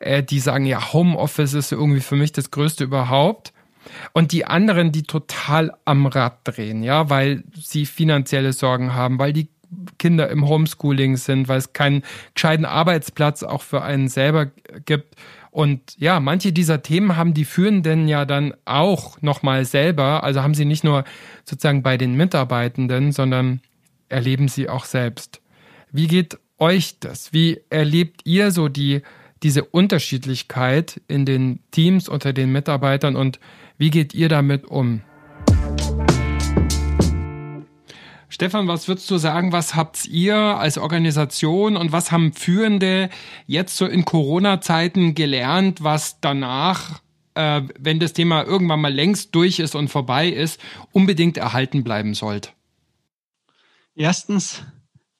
äh, 0.00 0.22
die 0.22 0.40
sagen, 0.40 0.66
ja, 0.66 0.92
Homeoffice 0.92 1.54
ist 1.54 1.72
irgendwie 1.72 2.00
für 2.00 2.16
mich 2.16 2.32
das 2.32 2.50
Größte 2.50 2.84
überhaupt. 2.84 3.52
Und 4.12 4.32
die 4.32 4.44
anderen, 4.44 4.92
die 4.92 5.04
total 5.04 5.72
am 5.84 6.06
Rad 6.06 6.40
drehen, 6.44 6.82
ja, 6.82 7.08
weil 7.08 7.44
sie 7.54 7.86
finanzielle 7.86 8.52
Sorgen 8.52 8.94
haben, 8.94 9.18
weil 9.18 9.32
die 9.32 9.48
Kinder 9.98 10.28
im 10.28 10.48
Homeschooling 10.48 11.16
sind, 11.16 11.48
weil 11.48 11.58
es 11.58 11.72
keinen 11.72 12.02
gescheiten 12.34 12.64
Arbeitsplatz 12.64 13.42
auch 13.42 13.62
für 13.62 13.82
einen 13.82 14.08
selber 14.08 14.46
gibt 14.84 15.16
und 15.50 15.96
ja, 15.98 16.20
manche 16.20 16.52
dieser 16.52 16.82
Themen 16.82 17.16
haben 17.16 17.34
die 17.34 17.44
Führenden 17.44 18.06
ja 18.06 18.24
dann 18.24 18.54
auch 18.64 19.20
nochmal 19.20 19.64
selber, 19.64 20.22
also 20.22 20.42
haben 20.42 20.54
sie 20.54 20.64
nicht 20.64 20.84
nur 20.84 21.04
sozusagen 21.44 21.82
bei 21.82 21.96
den 21.96 22.14
Mitarbeitenden, 22.14 23.12
sondern 23.12 23.60
erleben 24.08 24.48
sie 24.48 24.68
auch 24.68 24.84
selbst. 24.84 25.40
Wie 25.90 26.06
geht 26.06 26.38
euch 26.58 27.00
das? 27.00 27.32
Wie 27.32 27.60
erlebt 27.68 28.20
ihr 28.24 28.52
so 28.52 28.68
die, 28.68 29.02
diese 29.42 29.64
Unterschiedlichkeit 29.64 31.00
in 31.08 31.24
den 31.24 31.60
Teams 31.72 32.08
unter 32.08 32.32
den 32.32 32.52
Mitarbeitern 32.52 33.16
und 33.16 33.40
wie 33.76 33.90
geht 33.90 34.14
ihr 34.14 34.28
damit 34.28 34.66
um? 34.66 35.02
Stefan, 38.40 38.68
was 38.68 38.88
würdest 38.88 39.10
du 39.10 39.18
sagen, 39.18 39.52
was 39.52 39.74
habt 39.74 40.06
ihr 40.06 40.34
als 40.34 40.78
Organisation 40.78 41.76
und 41.76 41.92
was 41.92 42.10
haben 42.10 42.32
Führende 42.32 43.10
jetzt 43.46 43.76
so 43.76 43.84
in 43.84 44.06
Corona-Zeiten 44.06 45.14
gelernt, 45.14 45.84
was 45.84 46.22
danach, 46.22 47.02
äh, 47.34 47.60
wenn 47.78 48.00
das 48.00 48.14
Thema 48.14 48.44
irgendwann 48.44 48.80
mal 48.80 48.94
längst 48.94 49.34
durch 49.34 49.58
ist 49.58 49.74
und 49.74 49.88
vorbei 49.88 50.30
ist, 50.30 50.58
unbedingt 50.90 51.36
erhalten 51.36 51.84
bleiben 51.84 52.14
sollte? 52.14 52.48
Erstens 53.94 54.62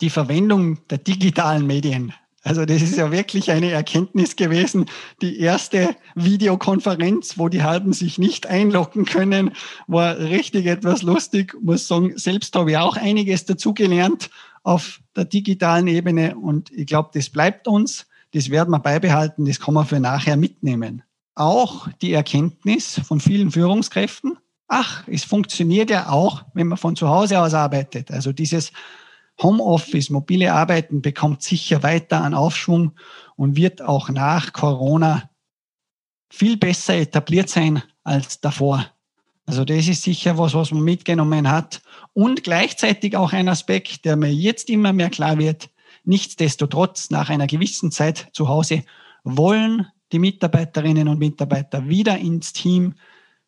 die 0.00 0.08
Verwendung 0.08 0.78
der 0.88 0.96
digitalen 0.96 1.66
Medien. 1.66 2.14
Also 2.42 2.64
das 2.64 2.80
ist 2.80 2.96
ja 2.96 3.12
wirklich 3.12 3.50
eine 3.50 3.70
Erkenntnis 3.70 4.34
gewesen. 4.34 4.86
Die 5.20 5.40
erste 5.40 5.94
Videokonferenz, 6.14 7.36
wo 7.36 7.48
die 7.48 7.62
Halben 7.62 7.92
sich 7.92 8.18
nicht 8.18 8.46
einloggen 8.46 9.04
können, 9.04 9.52
war 9.86 10.18
richtig 10.18 10.66
etwas 10.66 11.02
lustig. 11.02 11.54
Muss 11.60 11.86
sagen, 11.86 12.16
selbst 12.16 12.56
habe 12.56 12.70
ich 12.70 12.76
auch 12.78 12.96
einiges 12.96 13.44
dazugelernt 13.44 14.30
auf 14.62 15.00
der 15.16 15.26
digitalen 15.26 15.86
Ebene 15.86 16.36
und 16.36 16.70
ich 16.72 16.86
glaube, 16.86 17.10
das 17.12 17.28
bleibt 17.28 17.68
uns. 17.68 18.06
Das 18.32 18.48
werden 18.48 18.70
wir 18.70 18.78
beibehalten. 18.78 19.44
Das 19.44 19.60
kann 19.60 19.74
man 19.74 19.86
für 19.86 20.00
nachher 20.00 20.36
mitnehmen. 20.36 21.02
Auch 21.34 21.88
die 22.00 22.12
Erkenntnis 22.12 23.00
von 23.04 23.20
vielen 23.20 23.50
Führungskräften. 23.50 24.38
Ach, 24.68 25.02
es 25.08 25.24
funktioniert 25.24 25.90
ja 25.90 26.08
auch, 26.08 26.44
wenn 26.54 26.68
man 26.68 26.78
von 26.78 26.96
zu 26.96 27.08
Hause 27.08 27.40
aus 27.40 27.54
arbeitet. 27.54 28.10
Also 28.10 28.32
dieses 28.32 28.72
Homeoffice, 29.42 30.10
mobile 30.10 30.52
Arbeiten 30.52 31.02
bekommt 31.02 31.42
sicher 31.42 31.82
weiter 31.82 32.22
an 32.22 32.34
Aufschwung 32.34 32.92
und 33.36 33.56
wird 33.56 33.82
auch 33.82 34.10
nach 34.10 34.52
Corona 34.52 35.30
viel 36.30 36.56
besser 36.56 36.96
etabliert 36.96 37.48
sein 37.48 37.82
als 38.04 38.40
davor. 38.40 38.86
Also 39.46 39.64
das 39.64 39.88
ist 39.88 40.02
sicher 40.02 40.38
was, 40.38 40.54
was 40.54 40.70
man 40.70 40.84
mitgenommen 40.84 41.50
hat. 41.50 41.82
Und 42.12 42.44
gleichzeitig 42.44 43.16
auch 43.16 43.32
ein 43.32 43.48
Aspekt, 43.48 44.04
der 44.04 44.16
mir 44.16 44.32
jetzt 44.32 44.70
immer 44.70 44.92
mehr 44.92 45.10
klar 45.10 45.38
wird. 45.38 45.70
Nichtsdestotrotz, 46.04 47.10
nach 47.10 47.30
einer 47.30 47.46
gewissen 47.46 47.90
Zeit 47.90 48.28
zu 48.32 48.48
Hause 48.48 48.84
wollen 49.24 49.86
die 50.12 50.18
Mitarbeiterinnen 50.18 51.08
und 51.08 51.18
Mitarbeiter 51.18 51.88
wieder 51.88 52.18
ins 52.18 52.52
Team, 52.52 52.94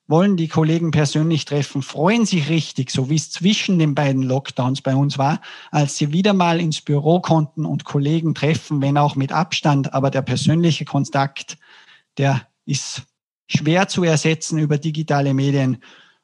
wollen 0.08 0.36
die 0.36 0.48
Kollegen 0.48 0.90
persönlich 0.90 1.44
treffen, 1.44 1.82
freuen 1.82 2.26
sich 2.26 2.48
richtig, 2.48 2.90
so 2.90 3.08
wie 3.08 3.14
es 3.14 3.30
zwischen 3.30 3.78
den 3.78 3.94
beiden 3.94 4.22
Lockdowns 4.22 4.82
bei 4.82 4.94
uns 4.94 5.16
war, 5.16 5.40
als 5.70 5.96
sie 5.96 6.12
wieder 6.12 6.32
mal 6.32 6.60
ins 6.60 6.80
Büro 6.80 7.20
konnten 7.20 7.64
und 7.64 7.84
Kollegen 7.84 8.34
treffen, 8.34 8.82
wenn 8.82 8.98
auch 8.98 9.16
mit 9.16 9.32
Abstand, 9.32 9.94
aber 9.94 10.10
der 10.10 10.22
persönliche 10.22 10.84
Kontakt, 10.84 11.56
der 12.18 12.46
ist 12.66 13.02
schwer 13.46 13.88
zu 13.88 14.04
ersetzen 14.04 14.58
über 14.58 14.78
digitale 14.78 15.34
Medien. 15.34 15.78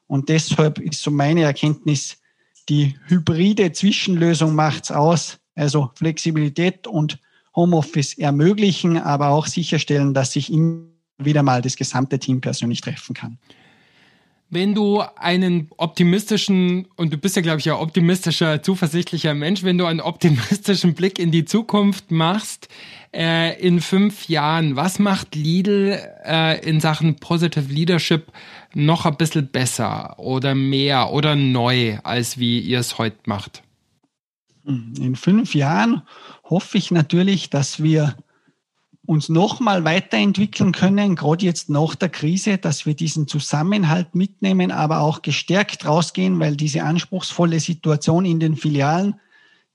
Und 0.07 0.29
deshalb 0.29 0.79
ist 0.79 1.01
so 1.01 1.11
meine 1.11 1.43
Erkenntnis, 1.43 2.17
die 2.67 2.95
hybride 3.07 3.71
Zwischenlösung 3.71 4.55
macht's 4.55 4.91
aus. 4.91 5.39
Also 5.55 5.91
Flexibilität 5.95 6.87
und 6.87 7.19
Homeoffice 7.55 8.17
ermöglichen, 8.17 8.97
aber 8.97 9.29
auch 9.29 9.47
sicherstellen, 9.47 10.13
dass 10.13 10.33
sich 10.33 10.51
immer 10.51 10.83
wieder 11.17 11.43
mal 11.43 11.61
das 11.61 11.75
gesamte 11.75 12.17
Team 12.19 12.39
persönlich 12.39 12.81
treffen 12.81 13.13
kann 13.13 13.37
wenn 14.49 14.73
du 14.73 15.01
einen 15.15 15.69
optimistischen, 15.77 16.87
und 16.95 17.13
du 17.13 17.17
bist 17.17 17.35
ja, 17.35 17.41
glaube 17.41 17.59
ich, 17.59 17.65
ja 17.65 17.79
optimistischer, 17.79 18.63
zuversichtlicher 18.63 19.33
Mensch, 19.35 19.63
wenn 19.63 19.77
du 19.77 19.85
einen 19.85 20.01
optimistischen 20.01 20.95
Blick 20.95 21.19
in 21.19 21.31
die 21.31 21.45
Zukunft 21.45 22.11
machst, 22.11 22.67
äh, 23.13 23.59
in 23.59 23.79
fünf 23.79 24.27
Jahren, 24.27 24.75
was 24.75 24.99
macht 24.99 25.35
Lidl 25.35 25.99
äh, 26.25 26.59
in 26.67 26.79
Sachen 26.79 27.15
Positive 27.15 27.71
Leadership 27.71 28.31
noch 28.73 29.05
ein 29.05 29.17
bisschen 29.17 29.47
besser 29.47 30.17
oder 30.17 30.55
mehr 30.55 31.11
oder 31.11 31.35
neu, 31.35 31.97
als 32.03 32.39
wie 32.39 32.59
ihr 32.59 32.79
es 32.79 32.97
heute 32.97 33.17
macht? 33.25 33.63
In 34.65 35.15
fünf 35.15 35.55
Jahren 35.55 36.03
hoffe 36.43 36.77
ich 36.77 36.91
natürlich, 36.91 37.49
dass 37.49 37.81
wir 37.81 38.15
uns 39.09 39.27
nochmal 39.27 39.85
weiterentwickeln 39.85 40.71
können, 40.71 41.15
gerade 41.15 41.43
jetzt 41.43 41.67
nach 41.67 41.95
der 41.95 42.09
Krise, 42.09 42.59
dass 42.59 42.85
wir 42.85 42.93
diesen 42.93 43.27
Zusammenhalt 43.27 44.13
mitnehmen, 44.13 44.71
aber 44.71 45.01
auch 45.01 45.23
gestärkt 45.23 45.87
rausgehen, 45.87 46.39
weil 46.39 46.55
diese 46.55 46.83
anspruchsvolle 46.83 47.59
Situation 47.59 48.23
in 48.23 48.39
den 48.39 48.55
Filialen, 48.55 49.15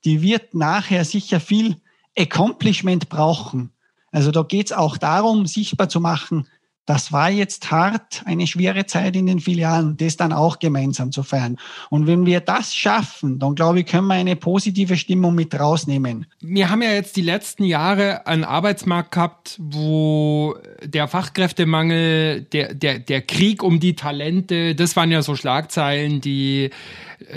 die 0.04 0.22
wird 0.22 0.54
nachher 0.54 1.04
sicher 1.04 1.40
viel 1.40 1.78
Accomplishment 2.16 3.08
brauchen. 3.08 3.72
Also 4.12 4.30
da 4.30 4.44
geht 4.44 4.66
es 4.66 4.72
auch 4.72 4.98
darum, 4.98 5.46
sichtbar 5.46 5.88
zu 5.88 5.98
machen, 5.98 6.46
das 6.86 7.12
war 7.12 7.30
jetzt 7.30 7.70
hart, 7.70 8.22
eine 8.26 8.46
schwere 8.46 8.84
Zeit 8.86 9.16
in 9.16 9.26
den 9.26 9.40
Filialen, 9.40 9.96
das 9.96 10.16
dann 10.16 10.32
auch 10.32 10.58
gemeinsam 10.58 11.12
zu 11.12 11.22
feiern. 11.22 11.56
Und 11.88 12.06
wenn 12.06 12.26
wir 12.26 12.40
das 12.40 12.74
schaffen, 12.74 13.38
dann 13.38 13.54
glaube 13.54 13.80
ich, 13.80 13.86
können 13.86 14.06
wir 14.06 14.14
eine 14.14 14.36
positive 14.36 14.96
Stimmung 14.96 15.34
mit 15.34 15.58
rausnehmen. 15.58 16.26
Wir 16.40 16.68
haben 16.68 16.82
ja 16.82 16.92
jetzt 16.92 17.16
die 17.16 17.22
letzten 17.22 17.64
Jahre 17.64 18.26
einen 18.26 18.44
Arbeitsmarkt 18.44 19.12
gehabt, 19.12 19.56
wo 19.58 20.56
der 20.82 21.08
Fachkräftemangel, 21.08 22.42
der, 22.42 22.74
der, 22.74 22.98
der 22.98 23.22
Krieg 23.22 23.62
um 23.62 23.80
die 23.80 23.96
Talente, 23.96 24.74
das 24.74 24.94
waren 24.94 25.10
ja 25.10 25.22
so 25.22 25.36
Schlagzeilen, 25.36 26.20
die 26.20 26.70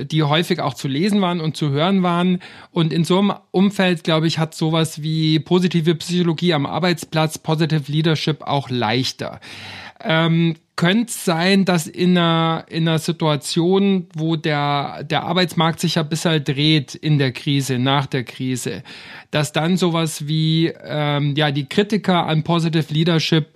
die 0.04 0.24
häufig 0.24 0.60
auch 0.60 0.74
zu 0.74 0.88
lesen 0.88 1.22
waren 1.22 1.40
und 1.42 1.58
zu 1.58 1.70
hören 1.70 2.04
waren. 2.04 2.40
Und 2.72 2.94
in 2.94 3.04
so 3.04 3.20
einem 3.20 3.34
Umfeld, 3.52 4.04
glaube 4.04 4.28
ich, 4.28 4.40
hat 4.40 4.54
sowas 4.54 5.02
wie 5.02 5.40
positive 5.40 5.96
Psychologie 5.96 6.54
am 6.54 6.66
Arbeitsplatz, 6.66 7.38
Positive 7.38 7.92
Leadership 7.92 8.42
auch 8.44 8.70
leichter. 8.70 9.40
Ähm, 10.04 10.56
könnte 10.76 11.10
es 11.10 11.26
sein, 11.26 11.66
dass 11.66 11.88
in 11.88 12.18
einer, 12.18 12.66
in 12.70 12.88
einer 12.88 13.00
Situation, 13.00 14.06
wo 14.16 14.36
der, 14.36 15.04
der 15.04 15.24
Arbeitsmarkt 15.24 15.80
sich 15.80 15.96
ja 15.96 16.04
ein 16.04 16.10
bisschen 16.10 16.44
dreht 16.44 16.94
in 16.94 17.18
der 17.18 17.32
Krise, 17.32 17.80
nach 17.80 18.06
der 18.06 18.24
Krise, 18.24 18.84
dass 19.32 19.52
dann 19.54 19.76
sowas 19.76 20.28
wie 20.28 20.72
ähm, 20.86 21.34
ja, 21.36 21.52
die 21.52 21.68
Kritiker 21.68 22.28
an 22.28 22.44
Positive 22.44 22.94
Leadership 22.94 23.48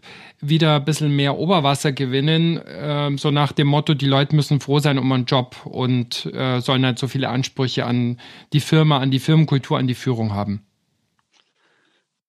wieder 0.41 0.77
ein 0.77 0.86
bisschen 0.86 1.15
mehr 1.15 1.38
Oberwasser 1.38 1.91
gewinnen, 1.91 2.58
äh, 2.58 3.15
so 3.17 3.32
nach 3.32 3.51
dem 3.51 3.67
Motto, 3.67 3.93
die 3.93 4.08
Leute 4.08 4.36
müssen 4.36 4.60
froh 4.60 4.80
sein 4.80 4.97
um 4.97 5.12
einen 5.12 5.25
Job 5.25 5.56
und 5.65 6.25
äh, 6.34 6.60
sollen 6.62 6.86
halt 6.86 6.99
so 6.99 7.08
viele 7.08 7.30
Ansprüche 7.30 7.86
an 7.86 8.19
die 8.51 8.60
Firma, 8.60 8.99
an 8.99 9.12
die 9.12 9.19
Firmenkultur, 9.19 9.77
an 9.77 9.88
die 9.88 9.95
Führung 9.95 10.34
haben. 10.34 10.65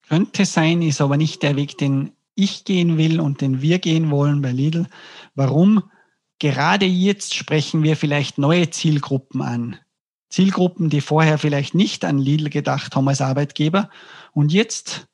Könnte 0.09 0.45
sein, 0.45 0.83
ist 0.83 1.01
aber 1.01 1.17
nicht 1.17 1.43
der 1.43 1.57
Weg, 1.57 1.79
den 1.79 2.13
ich 2.35 2.65
gehen 2.65 2.99
will 2.99 3.21
und 3.21 3.41
den 3.41 3.63
wir 3.63 3.79
gehen 3.79 4.11
wollen 4.11 4.43
bei 4.43 4.53
Lidl. 4.53 4.87
Warum? 5.35 5.85
Gerade 6.39 6.87
jetzt 6.87 7.35
sprechen 7.35 7.83
wir 7.83 7.97
vielleicht 7.97 8.37
neue 8.37 8.69
Zielgruppen 8.71 9.43
an. 9.43 9.77
Zielgruppen, 10.29 10.91
die 10.91 11.01
vorher 11.01 11.39
vielleicht 11.39 11.75
nicht 11.75 12.05
an 12.05 12.19
Lidl 12.19 12.51
gedacht 12.51 12.97
haben 12.97 13.09
als 13.09 13.21
Arbeitgeber 13.21 13.91
und 14.33 14.53
jetzt 14.53 15.07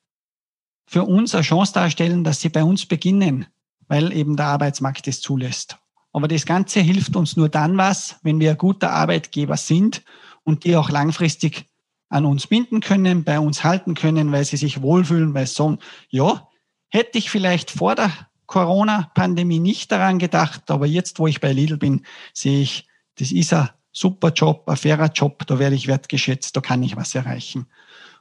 für 0.89 1.05
uns 1.05 1.35
eine 1.35 1.43
Chance 1.43 1.75
darstellen, 1.75 2.25
dass 2.25 2.41
sie 2.41 2.49
bei 2.49 2.65
uns 2.65 2.87
beginnen, 2.87 3.47
weil 3.89 4.11
eben 4.13 4.37
der 4.37 4.47
Arbeitsmarkt 4.47 5.07
es 5.07 5.21
zulässt. 5.21 5.77
Aber 6.13 6.29
das 6.29 6.47
Ganze 6.47 6.81
hilft 6.81 7.15
uns 7.15 7.37
nur 7.37 7.51
dann 7.51 7.77
was, 7.77 8.17
wenn 8.23 8.41
wir 8.41 8.53
ein 8.53 8.59
guter 8.59 8.91
Arbeitgeber 8.91 9.59
sind 9.59 10.03
und 10.45 10.65
die 10.65 10.77
auch 10.77 10.89
langfristig 10.89 11.67
an 12.09 12.25
uns 12.25 12.47
binden 12.47 12.81
können, 12.81 13.23
bei 13.23 13.39
uns 13.39 13.65
halten 13.65 13.93
können, 13.93 14.33
weil 14.33 14.47
sie 14.47 14.57
sich 14.57 14.81
wohlfühlen, 14.81 15.35
weil 15.35 15.47
sie 15.47 15.57
sagen, 15.57 15.79
ja, 16.09 16.49
hätte 16.89 17.19
ich 17.19 17.29
vielleicht 17.29 17.71
vor 17.71 17.95
der 17.95 18.11
Corona-Pandemie 18.47 19.59
nicht 19.59 19.93
daran 19.93 20.19
gedacht, 20.19 20.71
aber 20.71 20.87
jetzt, 20.87 21.19
wo 21.19 21.27
ich 21.27 21.41
bei 21.41 21.53
Lidl 21.53 21.77
bin, 21.77 22.07
sehe 22.33 22.63
ich, 22.63 22.89
das 23.17 23.31
ist 23.31 23.53
ein 23.53 23.69
super 23.93 24.33
Job, 24.33 24.67
ein 24.71 24.77
fairer 24.79 25.13
Job, 25.13 25.47
da 25.47 25.59
werde 25.59 25.77
ich 25.77 25.87
wertgeschätzt, 25.87 26.57
da 26.57 26.63
kann 26.63 26.83
ich 26.83 26.97
was 26.97 27.15
erreichen. 27.15 27.67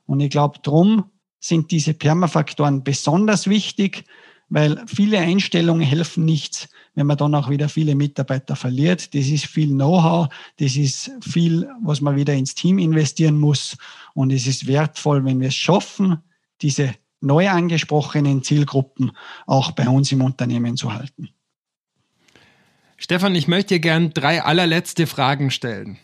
Und 0.06 0.20
ich 0.20 0.30
glaube, 0.30 0.60
drum 0.60 1.06
sind 1.40 1.72
diese 1.72 1.94
Permafaktoren 1.94 2.84
besonders 2.84 3.48
wichtig, 3.48 4.06
weil 4.50 4.84
viele 4.88 5.20
Einstellungen 5.20 5.86
helfen 5.86 6.26
nichts, 6.26 6.70
wenn 6.96 7.08
man 7.08 7.18
dann 7.18 7.36
auch 7.36 7.50
wieder 7.50 7.70
viele 7.70 7.96
Mitarbeiter 7.96 8.56
verliert. 8.56 9.14
Das 9.14 9.28
ist 9.28 9.46
viel 9.46 9.70
Know-how, 9.70 10.30
das 10.58 10.76
ist 10.76 11.12
viel, 11.22 11.70
was 11.84 12.02
man 12.02 12.16
wieder 12.16 12.34
ins 12.34 12.56
Team 12.56 12.80
investieren 12.80 13.38
muss. 13.38 13.78
Und 14.14 14.32
es 14.32 14.48
ist 14.48 14.68
wertvoll, 14.68 15.26
wenn 15.26 15.40
wir 15.40 15.50
es 15.50 15.56
schaffen, 15.56 16.18
diese 16.62 16.94
neu 17.20 17.50
angesprochenen 17.50 18.44
Zielgruppen 18.44 19.12
auch 19.46 19.72
bei 19.72 19.88
uns 19.88 20.12
im 20.12 20.22
Unternehmen 20.22 20.78
zu 20.78 20.94
halten. 20.94 21.30
Stefan, 22.96 23.36
ich 23.36 23.48
möchte 23.48 23.76
dir 23.76 23.80
gern 23.80 24.12
drei 24.14 24.42
allerletzte 24.42 25.08
Fragen 25.08 25.52
stellen. 25.52 25.98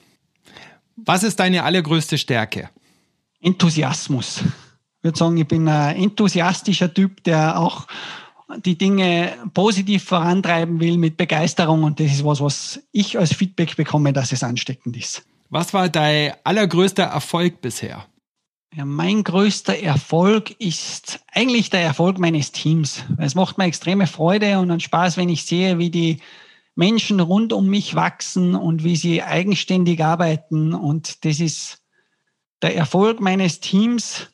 Was 0.96 1.24
ist 1.24 1.40
deine 1.40 1.64
allergrößte 1.64 2.18
Stärke? 2.18 2.70
Enthusiasmus 3.42 4.44
würde 5.04 5.18
sagen, 5.18 5.38
ich 5.38 5.48
bin 5.48 5.68
ein 5.68 5.96
enthusiastischer 5.96 6.94
Typ, 6.94 7.24
der 7.24 7.60
auch 7.60 7.88
die 8.66 8.78
Dinge 8.78 9.34
positiv 9.54 10.04
vorantreiben 10.04 10.80
will 10.80 10.98
mit 10.98 11.18
Begeisterung 11.18 11.84
und 11.84 12.00
das 12.00 12.12
ist 12.12 12.26
was, 12.26 12.42
was 12.42 12.80
ich 12.92 13.18
als 13.18 13.34
Feedback 13.34 13.76
bekomme, 13.76 14.14
dass 14.14 14.32
es 14.32 14.44
ansteckend 14.44 14.98
ist. 14.98 15.24
Was 15.50 15.74
war 15.74 15.90
dein 15.90 16.34
allergrößter 16.44 17.04
Erfolg 17.04 17.62
bisher? 17.62 18.06
Ja, 18.76 18.86
mein 18.86 19.24
größter 19.24 19.78
Erfolg 19.78 20.60
ist 20.60 21.20
eigentlich 21.32 21.70
der 21.70 21.82
Erfolg 21.82 22.18
meines 22.18 22.52
Teams. 22.52 23.04
Es 23.20 23.36
macht 23.36 23.60
mir 23.60 23.66
extreme 23.66 24.08
Freude 24.08 24.58
und 24.60 24.72
einen 24.72 24.80
Spaß, 24.80 25.16
wenn 25.18 25.30
ich 25.30 25.46
sehe, 25.46 25.78
wie 25.78 25.92
die 25.92 26.20
Menschen 26.76 27.20
rund 27.20 27.54
um 27.54 27.68
mich 27.68 27.94
wachsen 27.94 28.56
und 28.56 28.84
wie 28.84 28.96
sie 28.96 29.22
eigenständig 29.22 30.04
arbeiten. 30.04 30.74
Und 30.74 31.24
das 31.24 31.40
ist 31.40 31.84
der 32.64 32.76
Erfolg 32.76 33.20
meines 33.20 33.60
Teams, 33.60 34.33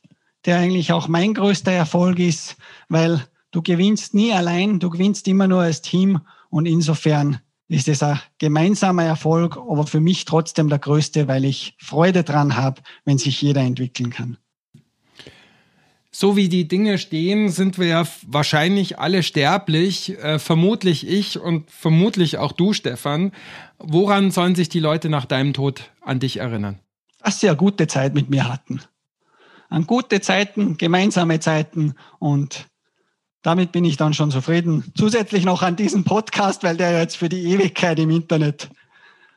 der 0.50 0.58
eigentlich 0.58 0.92
auch 0.92 1.08
mein 1.08 1.36
größter 1.36 1.72
Erfolg 1.72 2.18
ist, 2.18 2.58
weil 2.88 3.24
du 3.52 3.62
gewinnst 3.62 4.16
nie 4.16 4.34
allein, 4.34 4.80
du 4.80 4.90
gewinnst 4.90 5.28
immer 5.28 5.48
nur 5.48 5.62
als 5.62 5.84
Team 5.84 6.22
und 6.50 6.66
insofern 6.66 7.38
ist 7.68 7.88
es 7.88 8.02
ein 8.02 8.20
gemeinsamer 8.40 9.04
Erfolg, 9.04 9.58
aber 9.58 9.86
für 9.86 10.00
mich 10.00 10.26
trotzdem 10.26 10.68
der 10.68 10.80
größte, 10.80 11.28
weil 11.28 11.46
ich 11.46 11.76
Freude 11.78 12.24
dran 12.24 12.58
habe, 12.58 12.82
wenn 13.06 13.20
sich 13.20 13.40
jeder 13.44 13.62
entwickeln 13.62 14.10
kann. 14.10 14.38
so 16.12 16.36
wie 16.36 16.50
die 16.50 16.68
Dinge 16.68 16.98
stehen, 16.98 17.50
sind 17.50 17.78
wir 17.78 17.86
ja 17.86 18.08
wahrscheinlich 18.26 18.98
alle 18.98 19.22
sterblich, 19.22 20.18
äh, 20.18 20.40
vermutlich 20.40 21.08
ich 21.08 21.40
und 21.40 21.70
vermutlich 21.70 22.40
auch 22.40 22.54
du, 22.54 22.74
Stefan. 22.74 23.34
Woran 23.78 24.32
sollen 24.32 24.56
sich 24.56 24.70
die 24.70 24.80
Leute 24.80 25.10
nach 25.10 25.26
deinem 25.26 25.54
Tod 25.54 25.92
an 26.02 26.20
dich 26.20 26.38
erinnern? 26.38 26.80
Dass 27.20 27.40
sie 27.40 27.50
eine 27.50 27.56
gute 27.56 27.86
Zeit 27.86 28.16
mit 28.16 28.32
mir 28.32 28.52
hatten. 28.52 28.82
An 29.70 29.86
gute 29.86 30.20
Zeiten, 30.20 30.78
gemeinsame 30.78 31.40
Zeiten 31.40 31.94
und 32.18 32.66
damit 33.44 33.72
bin 33.72 33.86
ich 33.86 33.98
dann 33.98 34.16
schon 34.16 34.32
zufrieden. 34.32 34.92
Zusätzlich 34.98 35.46
noch 35.46 35.62
an 35.62 35.76
diesen 35.76 36.04
Podcast, 36.04 36.64
weil 36.64 36.76
der 36.76 37.00
jetzt 37.00 37.18
für 37.18 37.30
die 37.30 37.44
Ewigkeit 37.44 38.00
im 38.00 38.10
Internet 38.10 38.70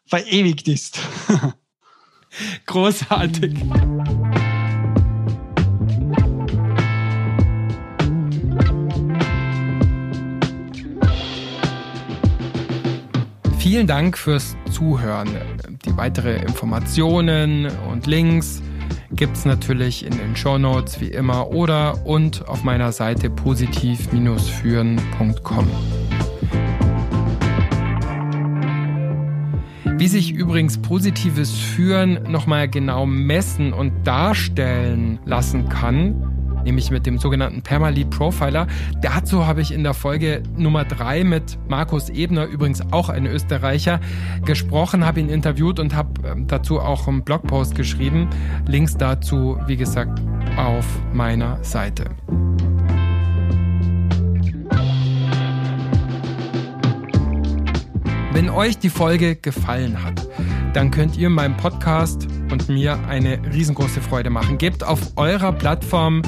verewigt 0.07 0.69
ist. 0.69 0.99
Großartig. 2.67 3.55
Vielen 13.59 13.87
Dank 13.87 14.17
fürs 14.17 14.57
Zuhören. 14.71 15.29
Die 15.85 15.97
weitere 15.97 16.37
Informationen 16.37 17.67
und 17.91 18.07
Links 18.07 18.63
gibt 19.15 19.37
es 19.37 19.45
natürlich 19.45 20.07
in 20.07 20.17
den 20.17 20.35
Show 20.37 20.57
Notes 20.59 21.01
wie 21.01 21.09
immer 21.09 21.51
oder 21.51 22.07
und 22.07 22.49
auf 22.49 22.63
meiner 22.65 22.93
Seite 22.93 23.29
positiv-führen.com. 23.31 25.67
Wie 29.99 30.09
sich 30.09 30.33
übrigens 30.33 30.79
positives 30.79 31.53
Führen 31.53 32.23
nochmal 32.31 32.69
genau 32.69 33.07
messen 33.07 33.73
und 33.73 34.05
darstellen 34.05 35.21
lassen 35.25 35.69
kann, 35.69 36.32
nämlich 36.65 36.91
mit 36.91 37.07
dem 37.07 37.19
sogenannten 37.19 37.63
Permalead 37.63 38.11
Profiler. 38.11 38.67
Dazu 39.01 39.47
habe 39.47 39.61
ich 39.61 39.73
in 39.73 39.83
der 39.83 39.95
Folge 39.95 40.43
Nummer 40.57 40.85
drei 40.85 41.25
mit 41.25 41.59
Markus 41.69 42.09
Ebner, 42.09 42.47
übrigens 42.47 42.83
auch 42.93 43.09
ein 43.09 43.27
Österreicher, 43.27 44.01
gesprochen, 44.45 45.05
habe 45.05 45.21
ihn 45.21 45.29
interviewt 45.29 45.79
und 45.79 45.95
habe 45.95 46.11
ähm, 46.27 46.47
dazu 46.47 46.81
auch 46.81 47.09
einen 47.09 47.23
Blogpost 47.23 47.75
geschrieben. 47.75 48.29
Links 48.67 48.97
dazu, 48.97 49.59
wie 49.67 49.77
gesagt, 49.77 50.21
auf 50.57 50.87
meiner 51.13 51.63
Seite. 51.63 52.05
Wenn 58.43 58.51
euch 58.51 58.77
die 58.77 58.89
Folge 58.89 59.37
gefallen 59.37 60.03
hat, 60.03 60.29
dann 60.75 60.91
könnt 60.91 61.17
ihr 61.17 61.31
meinem 61.31 61.57
Podcast 61.57 62.27
und 62.51 62.69
mir 62.69 62.99
eine 63.07 63.39
riesengroße 63.55 64.01
Freude 64.01 64.31
machen. 64.31 64.59
Gebt 64.59 64.83
auf 64.83 64.99
eurer 65.15 65.53
Plattform 65.53 66.23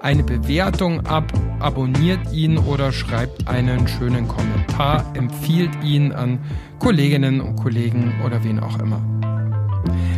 eine 0.00 0.24
Bewertung 0.24 1.06
ab, 1.06 1.32
abonniert 1.60 2.32
ihn 2.32 2.58
oder 2.58 2.90
schreibt 2.90 3.46
einen 3.46 3.86
schönen 3.86 4.26
Kommentar, 4.26 5.04
empfiehlt 5.14 5.70
ihn 5.84 6.10
an 6.10 6.40
Kolleginnen 6.80 7.40
und 7.40 7.54
Kollegen 7.54 8.14
oder 8.26 8.42
wen 8.42 8.58
auch 8.58 8.80
immer. 8.80 9.00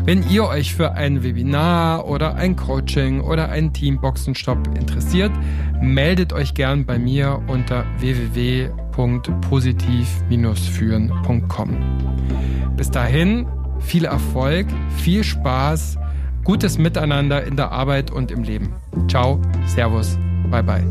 Wenn 0.07 0.26
ihr 0.30 0.46
euch 0.46 0.74
für 0.74 0.92
ein 0.92 1.22
Webinar 1.22 2.09
oder 2.09 2.34
ein 2.34 2.57
Coaching 2.57 3.20
oder 3.20 3.50
einen 3.50 3.74
Teamboxenstopp 3.74 4.68
interessiert, 4.78 5.32
meldet 5.82 6.32
euch 6.32 6.55
gern 6.55 6.86
bei 6.86 6.98
mir 6.98 7.42
unter 7.46 7.84
www.positiv-führen.com. 8.97 11.76
Bis 12.76 12.90
dahin 12.90 13.47
viel 13.80 14.05
Erfolg, 14.05 14.66
viel 14.97 15.24
Spaß, 15.24 15.99
gutes 16.45 16.78
Miteinander 16.78 17.45
in 17.45 17.57
der 17.57 17.72
Arbeit 17.72 18.11
und 18.11 18.30
im 18.30 18.43
Leben. 18.43 18.74
Ciao, 19.09 19.40
Servus, 19.66 20.18
bye 20.51 20.62
bye. 20.62 20.84